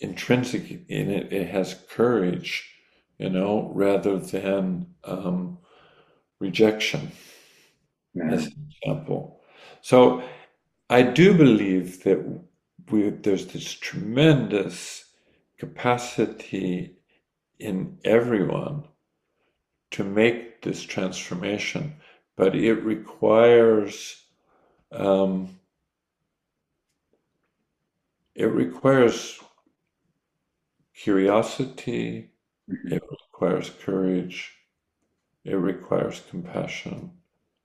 [0.00, 2.70] intrinsic in it, it has courage,
[3.18, 5.58] you know, rather than um,
[6.40, 7.10] rejection,
[8.14, 8.30] yeah.
[8.30, 9.40] as an example.
[9.80, 10.22] So
[10.90, 12.24] I do believe that
[12.90, 15.04] we, there's this tremendous
[15.58, 16.96] capacity
[17.58, 18.84] in everyone
[19.92, 21.94] to make this transformation,
[22.36, 24.22] but it requires
[24.92, 25.58] um,
[28.34, 29.40] it requires
[30.94, 32.30] curiosity,
[32.70, 32.92] mm-hmm.
[32.92, 34.54] it requires courage,
[35.44, 37.10] it requires compassion,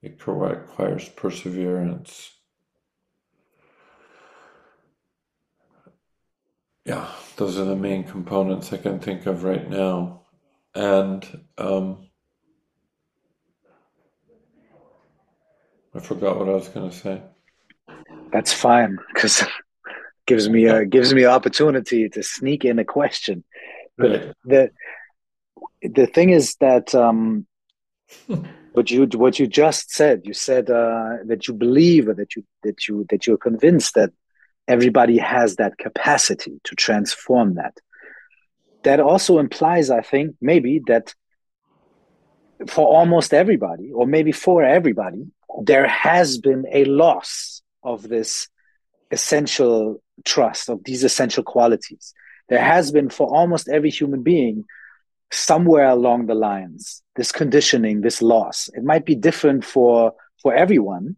[0.02, 2.32] it requires perseverance.
[6.84, 10.22] Yeah, those are the main components I can think of right now.
[10.74, 12.08] And um,
[15.94, 17.22] I forgot what I was going to say.
[18.32, 19.44] That's fine because
[20.26, 23.44] gives me a gives me opportunity to sneak in a question.
[23.96, 24.34] But right.
[24.44, 24.70] the
[25.82, 27.46] the thing is that um,
[28.72, 32.44] what you what you just said, you said uh, that you believe or that you
[32.62, 34.10] that you that you're convinced that
[34.66, 37.78] everybody has that capacity to transform that.
[38.82, 41.14] That also implies, I think, maybe that
[42.66, 45.26] for almost everybody, or maybe for everybody,
[45.62, 48.48] there has been a loss of this
[49.10, 52.14] essential trust, of these essential qualities.
[52.48, 54.64] There has been for almost every human being
[55.30, 58.68] somewhere along the lines this conditioning, this loss.
[58.74, 61.16] It might be different for for everyone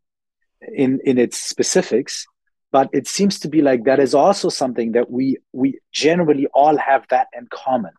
[0.75, 2.27] in in its specifics,
[2.71, 6.77] but it seems to be like that is also something that we we generally all
[6.77, 7.93] have that in common.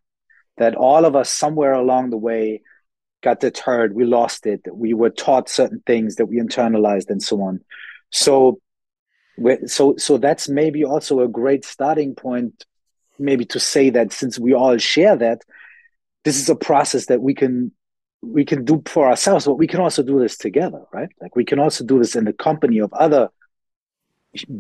[0.58, 2.62] That all of us somewhere along the way
[3.30, 7.36] got deterred, we lost it, we were taught certain things that we internalized and so
[7.42, 7.60] on.
[8.12, 8.60] So
[9.68, 12.66] so so that's maybe also a great starting point
[13.20, 15.40] maybe to say that since we all share that
[16.26, 17.72] this is a process that we can
[18.38, 21.12] we can do for ourselves but we can also do this together right?
[21.22, 23.30] Like we can also do this in the company of other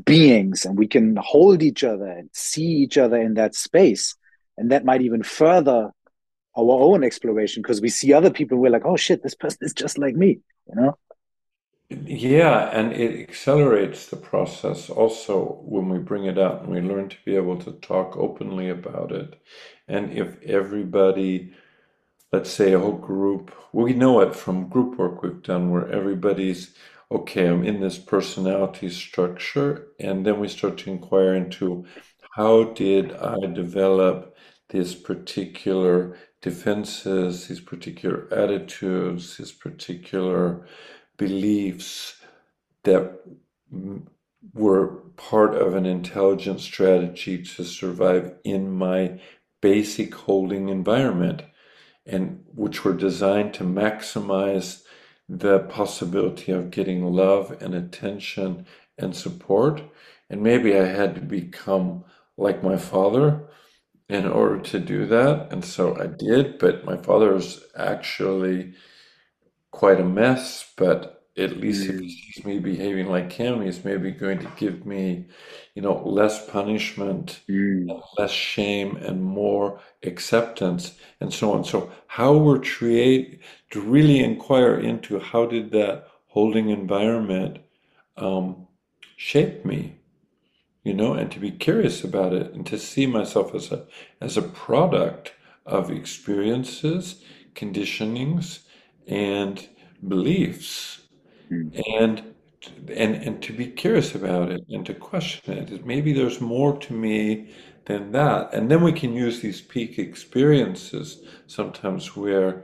[0.05, 4.15] beings and we can hold each other and see each other in that space.
[4.57, 5.91] And that might even further
[6.57, 9.73] our own exploration because we see other people we're like oh shit this person is
[9.73, 10.97] just like me you know?
[11.89, 17.09] Yeah and it accelerates the process also when we bring it out and we learn
[17.09, 19.41] to be able to talk openly about it.
[19.87, 21.53] And if everybody
[22.33, 26.75] let's say a whole group we know it from group work we've done where everybody's
[27.09, 31.85] okay i'm in this personality structure and then we start to inquire into
[32.31, 34.35] how did i develop
[34.69, 40.65] this particular defenses, his particular attitudes, his particular
[41.17, 42.21] beliefs
[42.83, 43.19] that
[44.53, 49.19] were part of an intelligent strategy to survive in my
[49.61, 51.41] basic holding environment
[52.05, 54.83] and which were designed to maximize
[55.27, 58.65] the possibility of getting love and attention
[58.97, 59.81] and support.
[60.29, 62.05] And maybe i had to become
[62.37, 63.47] like my father
[64.09, 65.51] in order to do that.
[65.51, 68.73] And so I did, but my father was actually
[69.71, 70.71] quite a mess.
[70.77, 71.89] But at least mm.
[71.89, 72.09] if he mm.
[72.09, 75.25] sees me behaving like him, he's maybe going to give me,
[75.75, 78.01] you know, less punishment, mm.
[78.17, 81.65] less shame, and more acceptance, and so on.
[81.65, 83.41] So how we're create
[83.71, 87.59] to really inquire into how did that holding environment
[88.15, 88.67] um,
[89.17, 89.96] shape me
[90.87, 93.83] you know, and to be curious about it and to see myself as a
[94.21, 95.33] as a product
[95.65, 97.21] of experiences,
[97.55, 98.59] conditionings,
[99.05, 99.67] and
[100.07, 101.01] beliefs.
[101.51, 101.81] Mm.
[101.99, 102.13] And
[103.03, 105.85] and and to be curious about it and to question it.
[105.85, 107.51] Maybe there's more to me
[107.83, 112.63] than that, and then we can use these peak experiences sometimes where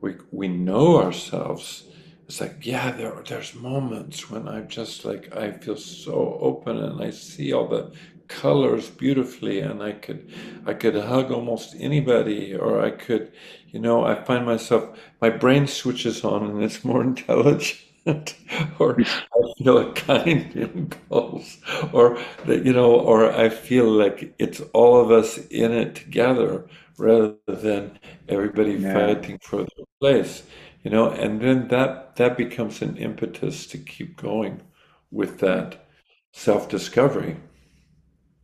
[0.00, 1.84] we we know ourselves.
[2.30, 7.02] It's like yeah, there there's moments when I'm just like I feel so open and
[7.02, 7.90] I see all the
[8.28, 10.32] colors beautifully and I could
[10.64, 13.32] I could hug almost anybody or I could
[13.70, 18.36] you know I find myself my brain switches on and it's more intelligent
[18.78, 21.58] or I feel a kind impulse,
[21.92, 26.66] or that you know, or I feel like it's all of us in it together
[26.96, 28.94] rather than everybody yeah.
[28.94, 30.44] fighting for their place,
[30.82, 34.62] you know, and then that that becomes an impetus to keep going
[35.10, 35.86] with that
[36.32, 37.36] self-discovery.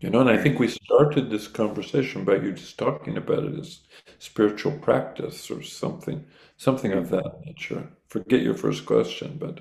[0.00, 3.58] You know, and I think we started this conversation by you just talking about it
[3.58, 3.80] as
[4.18, 6.26] spiritual practice or something,
[6.58, 7.88] something of that nature.
[8.08, 9.60] Forget your first question, but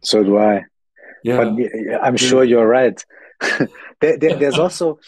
[0.00, 0.64] so do I.
[1.24, 3.02] Yeah, but I'm sure you're right.
[4.00, 4.98] there, there, there's also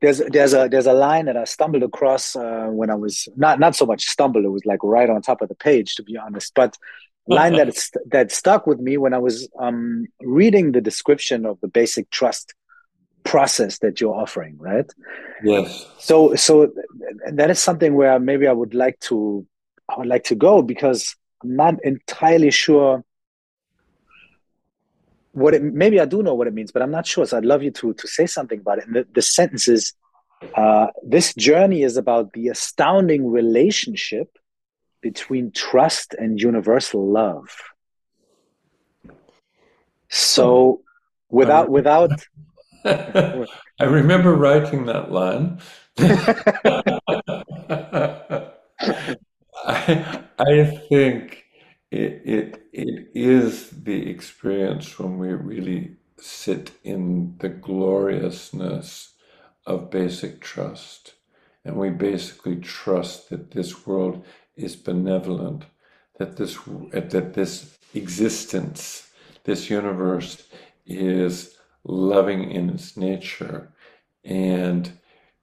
[0.00, 3.60] there's there's a there's a line that I stumbled across uh, when I was not
[3.60, 4.44] not so much stumbled.
[4.44, 6.52] It was like right on top of the page, to be honest.
[6.54, 6.76] But
[7.26, 7.76] line that
[8.06, 12.54] that stuck with me when I was um, reading the description of the basic trust
[13.24, 14.90] process that you're offering, right?
[15.44, 15.86] Yes.
[15.98, 16.72] So so
[17.30, 19.46] that is something where maybe I would like to
[19.88, 23.04] I would like to go because I'm not entirely sure
[25.32, 27.26] what it maybe I do know what it means, but I'm not sure.
[27.26, 28.86] So I'd love you to to say something about it.
[28.86, 29.92] And the, the sentence is
[30.54, 34.38] uh, this journey is about the astounding relationship
[35.00, 37.48] between trust and universal love.
[40.08, 40.82] So
[41.28, 42.10] without without
[42.84, 45.60] I remember writing that line.
[49.64, 51.39] I, I think
[51.90, 59.14] it, it, it is the experience when we really sit in the gloriousness
[59.66, 61.14] of basic trust.
[61.64, 64.24] And we basically trust that this world
[64.56, 65.64] is benevolent,
[66.18, 66.58] that this,
[66.92, 69.10] that this existence,
[69.44, 70.44] this universe
[70.86, 73.72] is loving in its nature.
[74.24, 74.92] And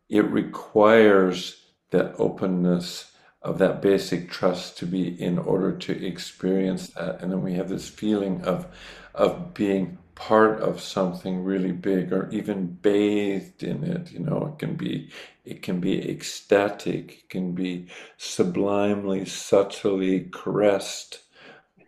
[0.09, 3.11] it requires that openness
[3.41, 7.21] of that basic trust to be in order to experience that.
[7.21, 8.67] And then we have this feeling of
[9.15, 14.11] of being part of something really big or even bathed in it.
[14.11, 15.11] You know it can be
[15.45, 21.19] it can be ecstatic it can be sublimely subtly caressed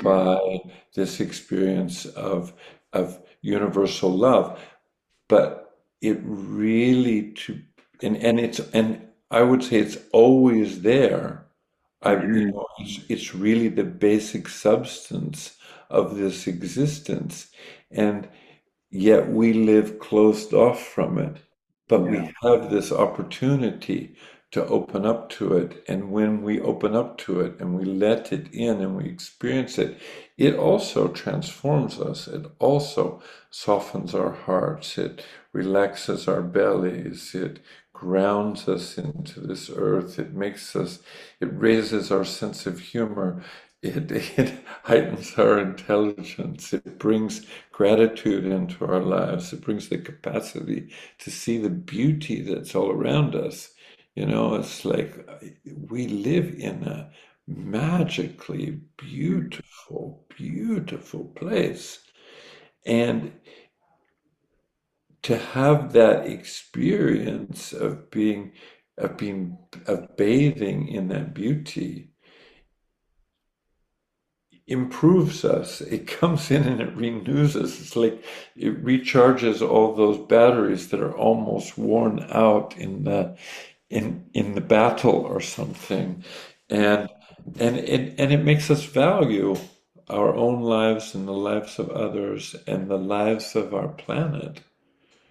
[0.02, 0.60] by
[0.95, 2.54] this experience of
[2.93, 4.60] of universal love.
[5.28, 7.62] But it really to
[8.02, 11.38] and and it's and I would say it's always there
[12.02, 15.58] I, you know, it's, it's really the basic substance
[15.89, 17.47] of this existence,
[17.91, 18.30] and
[18.89, 21.38] yet we live closed off from it.
[21.88, 22.10] But yeah.
[22.12, 24.16] we have this opportunity
[24.52, 28.32] to open up to it, and when we open up to it and we let
[28.32, 30.00] it in and we experience it,
[30.38, 32.28] it also transforms us.
[32.28, 33.22] It also
[33.52, 34.97] softens our hearts.
[34.97, 35.24] It
[35.54, 37.36] relaxes our bellies.
[37.36, 37.60] It
[38.00, 40.20] grounds us into this earth.
[40.20, 41.00] It makes us,
[41.41, 43.43] it raises our sense of humor.
[43.82, 46.74] It, it heightens our intelligence.
[46.74, 49.52] It brings gratitude into our lives.
[49.52, 53.72] It brings the capacity to see the beauty that's all around us.
[54.16, 55.14] You know, it's like
[55.89, 57.12] we live in a
[57.47, 62.00] magically beautiful, beautiful place.
[62.86, 63.34] And
[65.24, 68.51] to have that experience of being
[68.97, 69.57] of being
[69.88, 72.09] of bathing in that beauty
[74.67, 75.82] improves us.
[75.82, 77.82] It comes in and it renews us.
[77.82, 78.24] It's like
[78.55, 83.36] it recharges all those batteries that are almost worn out in the
[83.89, 86.24] in in the battle or something.
[86.70, 87.09] And
[87.59, 89.55] and it and it makes us value
[90.07, 94.61] our own lives and the lives of others and the lives of our planet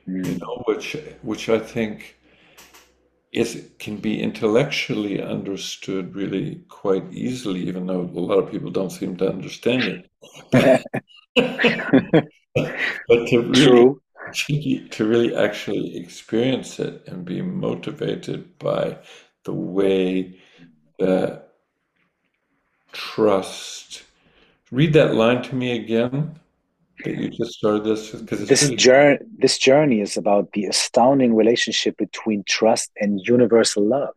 [0.08, 0.26] mm.
[0.26, 2.16] you know, which which I think
[3.32, 8.90] is can be intellectually understood really quite easily, even though a lot of people don't
[8.90, 10.10] seem to understand it.
[13.08, 18.98] but to really, to really actually experience it and be motivated by
[19.44, 20.38] the way
[20.98, 21.48] that
[22.92, 24.04] trust.
[24.70, 26.38] Read that line to me again
[27.04, 31.96] you just started this because this really- journey this journey is about the astounding relationship
[31.96, 34.14] between trust and universal love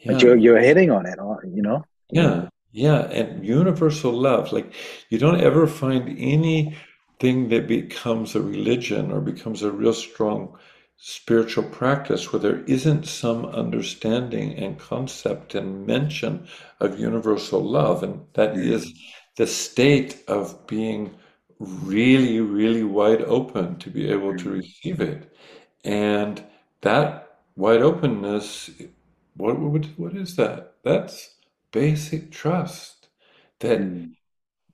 [0.00, 0.12] yeah.
[0.12, 1.18] But you're you're hitting on it
[1.54, 4.72] you know yeah yeah and universal love like
[5.08, 6.76] you don't ever find any
[7.20, 10.56] thing that becomes a religion or becomes a real strong
[10.96, 16.46] spiritual practice where there isn't some understanding and concept and mention
[16.80, 18.02] of universal love.
[18.02, 18.92] And that is
[19.36, 21.14] the state of being
[21.58, 24.58] really, really wide open to be able to mm-hmm.
[24.58, 25.32] receive it.
[25.84, 26.42] And
[26.80, 28.70] that wide openness,
[29.36, 30.74] what, what, what is that?
[30.82, 31.34] That's
[31.72, 33.08] basic trust
[33.60, 34.12] that mm.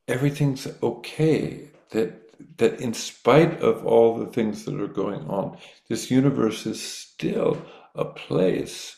[0.08, 2.16] everything's okay, that
[2.56, 5.58] that in spite of all the things that are going on,
[5.88, 7.60] this universe is still
[7.94, 8.96] a place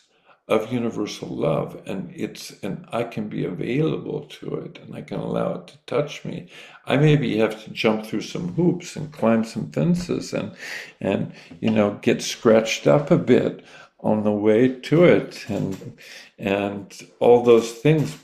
[0.49, 5.21] of universal love and it's and I can be available to it and I can
[5.21, 6.49] allow it to touch me.
[6.85, 10.55] I maybe have to jump through some hoops and climb some fences and
[11.01, 13.65] and you know get scratched up a bit
[14.01, 15.97] on the way to it and
[16.39, 18.19] and all those things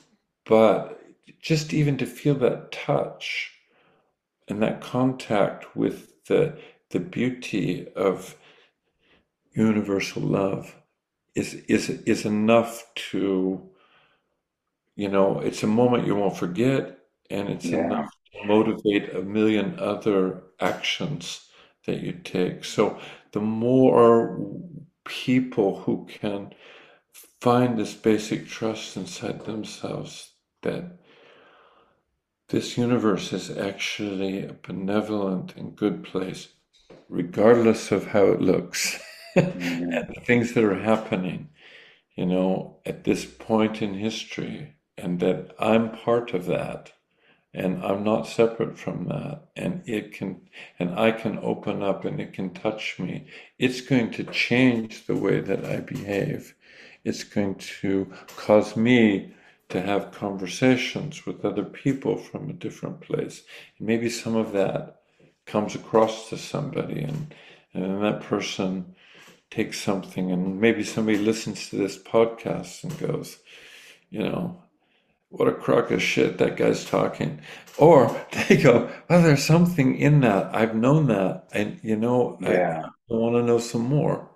[0.44, 1.00] but
[1.40, 3.52] just even to feel that touch
[4.48, 6.58] and that contact with the
[6.90, 8.34] the beauty of
[9.54, 10.74] universal love
[11.38, 13.62] is is is enough to
[14.96, 16.98] you know it's a moment you won't forget
[17.30, 17.84] and it's yeah.
[17.84, 21.48] enough to motivate a million other actions
[21.86, 22.98] that you take so
[23.32, 24.38] the more
[25.04, 26.52] people who can
[27.40, 30.32] find this basic trust inside themselves
[30.62, 30.98] that
[32.48, 36.48] this universe is actually a benevolent and good place,
[37.08, 38.98] regardless of how it looks.
[39.46, 39.92] Mm-hmm.
[39.92, 41.48] and the things that are happening,
[42.16, 46.92] you know, at this point in history, and that I'm part of that
[47.54, 50.42] and I'm not separate from that and it can
[50.78, 53.26] and I can open up and it can touch me.
[53.58, 56.54] It's going to change the way that I behave.
[57.04, 59.32] It's going to cause me
[59.70, 63.42] to have conversations with other people from a different place.
[63.78, 65.00] And maybe some of that
[65.46, 67.34] comes across to somebody and,
[67.72, 68.94] and that person
[69.50, 73.38] takes something and maybe somebody listens to this podcast and goes,
[74.10, 74.62] you know,
[75.30, 77.40] what a crock of shit that guy's talking.
[77.76, 78.08] Or
[78.48, 80.54] they go, oh, there's something in that.
[80.54, 81.48] I've known that.
[81.52, 82.84] And, you know, yeah.
[82.84, 84.30] I, I want to know some more.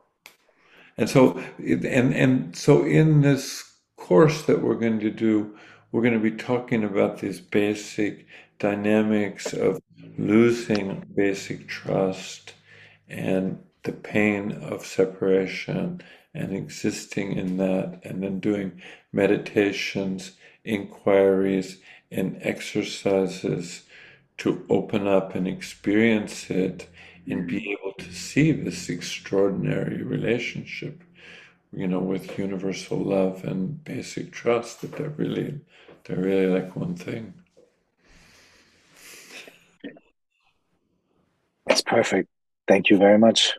[0.96, 3.64] And so, and, and so in this
[3.96, 5.56] course that we're going to do,
[5.90, 8.26] we're going to be talking about these basic
[8.58, 9.80] dynamics of
[10.18, 12.54] losing basic trust
[13.08, 16.00] and the pain of separation
[16.34, 18.80] and existing in that, and then doing
[19.12, 20.32] meditations,
[20.64, 21.78] inquiries,
[22.10, 23.82] and exercises
[24.38, 26.88] to open up and experience it
[27.28, 31.02] and be able to see this extraordinary relationship
[31.72, 35.60] you know, with universal love and basic trust that they're really,
[36.04, 37.32] they're really like one thing.
[41.66, 42.28] That's perfect.
[42.68, 43.54] Thank you very much.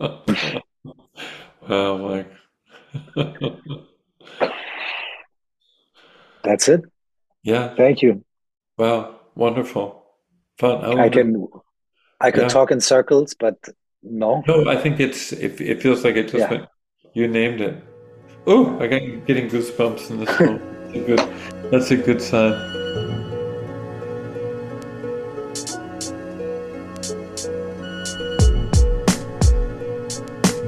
[1.70, 2.32] Oh, well, Mike.
[6.42, 6.82] That's it.
[7.42, 7.74] Yeah.
[7.74, 8.24] Thank you.
[8.78, 10.02] Wow, wonderful.
[10.58, 10.98] Fun.
[10.98, 11.46] I, I can
[12.20, 12.48] I could yeah.
[12.48, 13.56] talk in circles, but
[14.02, 14.42] no.
[14.48, 16.50] No, I think it's it, it feels like it just yeah.
[16.50, 16.68] went.
[17.12, 17.82] You named it.
[18.46, 20.60] Oh, I got getting goosebumps in this one.
[20.86, 21.70] That's a good.
[21.70, 22.77] That's a good sign.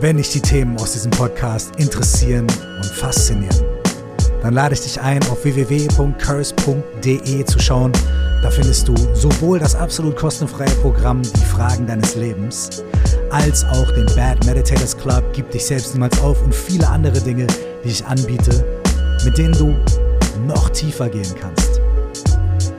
[0.00, 2.46] Wenn dich die Themen aus diesem Podcast interessieren
[2.76, 3.54] und faszinieren,
[4.40, 7.92] dann lade ich dich ein, auf www.curse.de zu schauen.
[8.42, 12.82] Da findest du sowohl das absolut kostenfreie Programm Die Fragen deines Lebens,
[13.28, 17.46] als auch den Bad Meditators Club, Gib dich selbst niemals auf und viele andere Dinge,
[17.84, 18.80] die ich anbiete,
[19.26, 19.76] mit denen du
[20.46, 21.78] noch tiefer gehen kannst.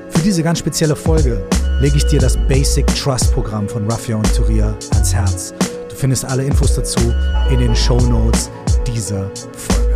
[0.09, 1.43] Für diese ganz spezielle Folge
[1.81, 5.53] lege ich dir das Basic Trust Programm von Raffia und Turia ans Herz.
[6.01, 7.13] Findest alle Infos dazu
[7.51, 8.49] in den Show Notes
[8.87, 9.90] dieser Folge.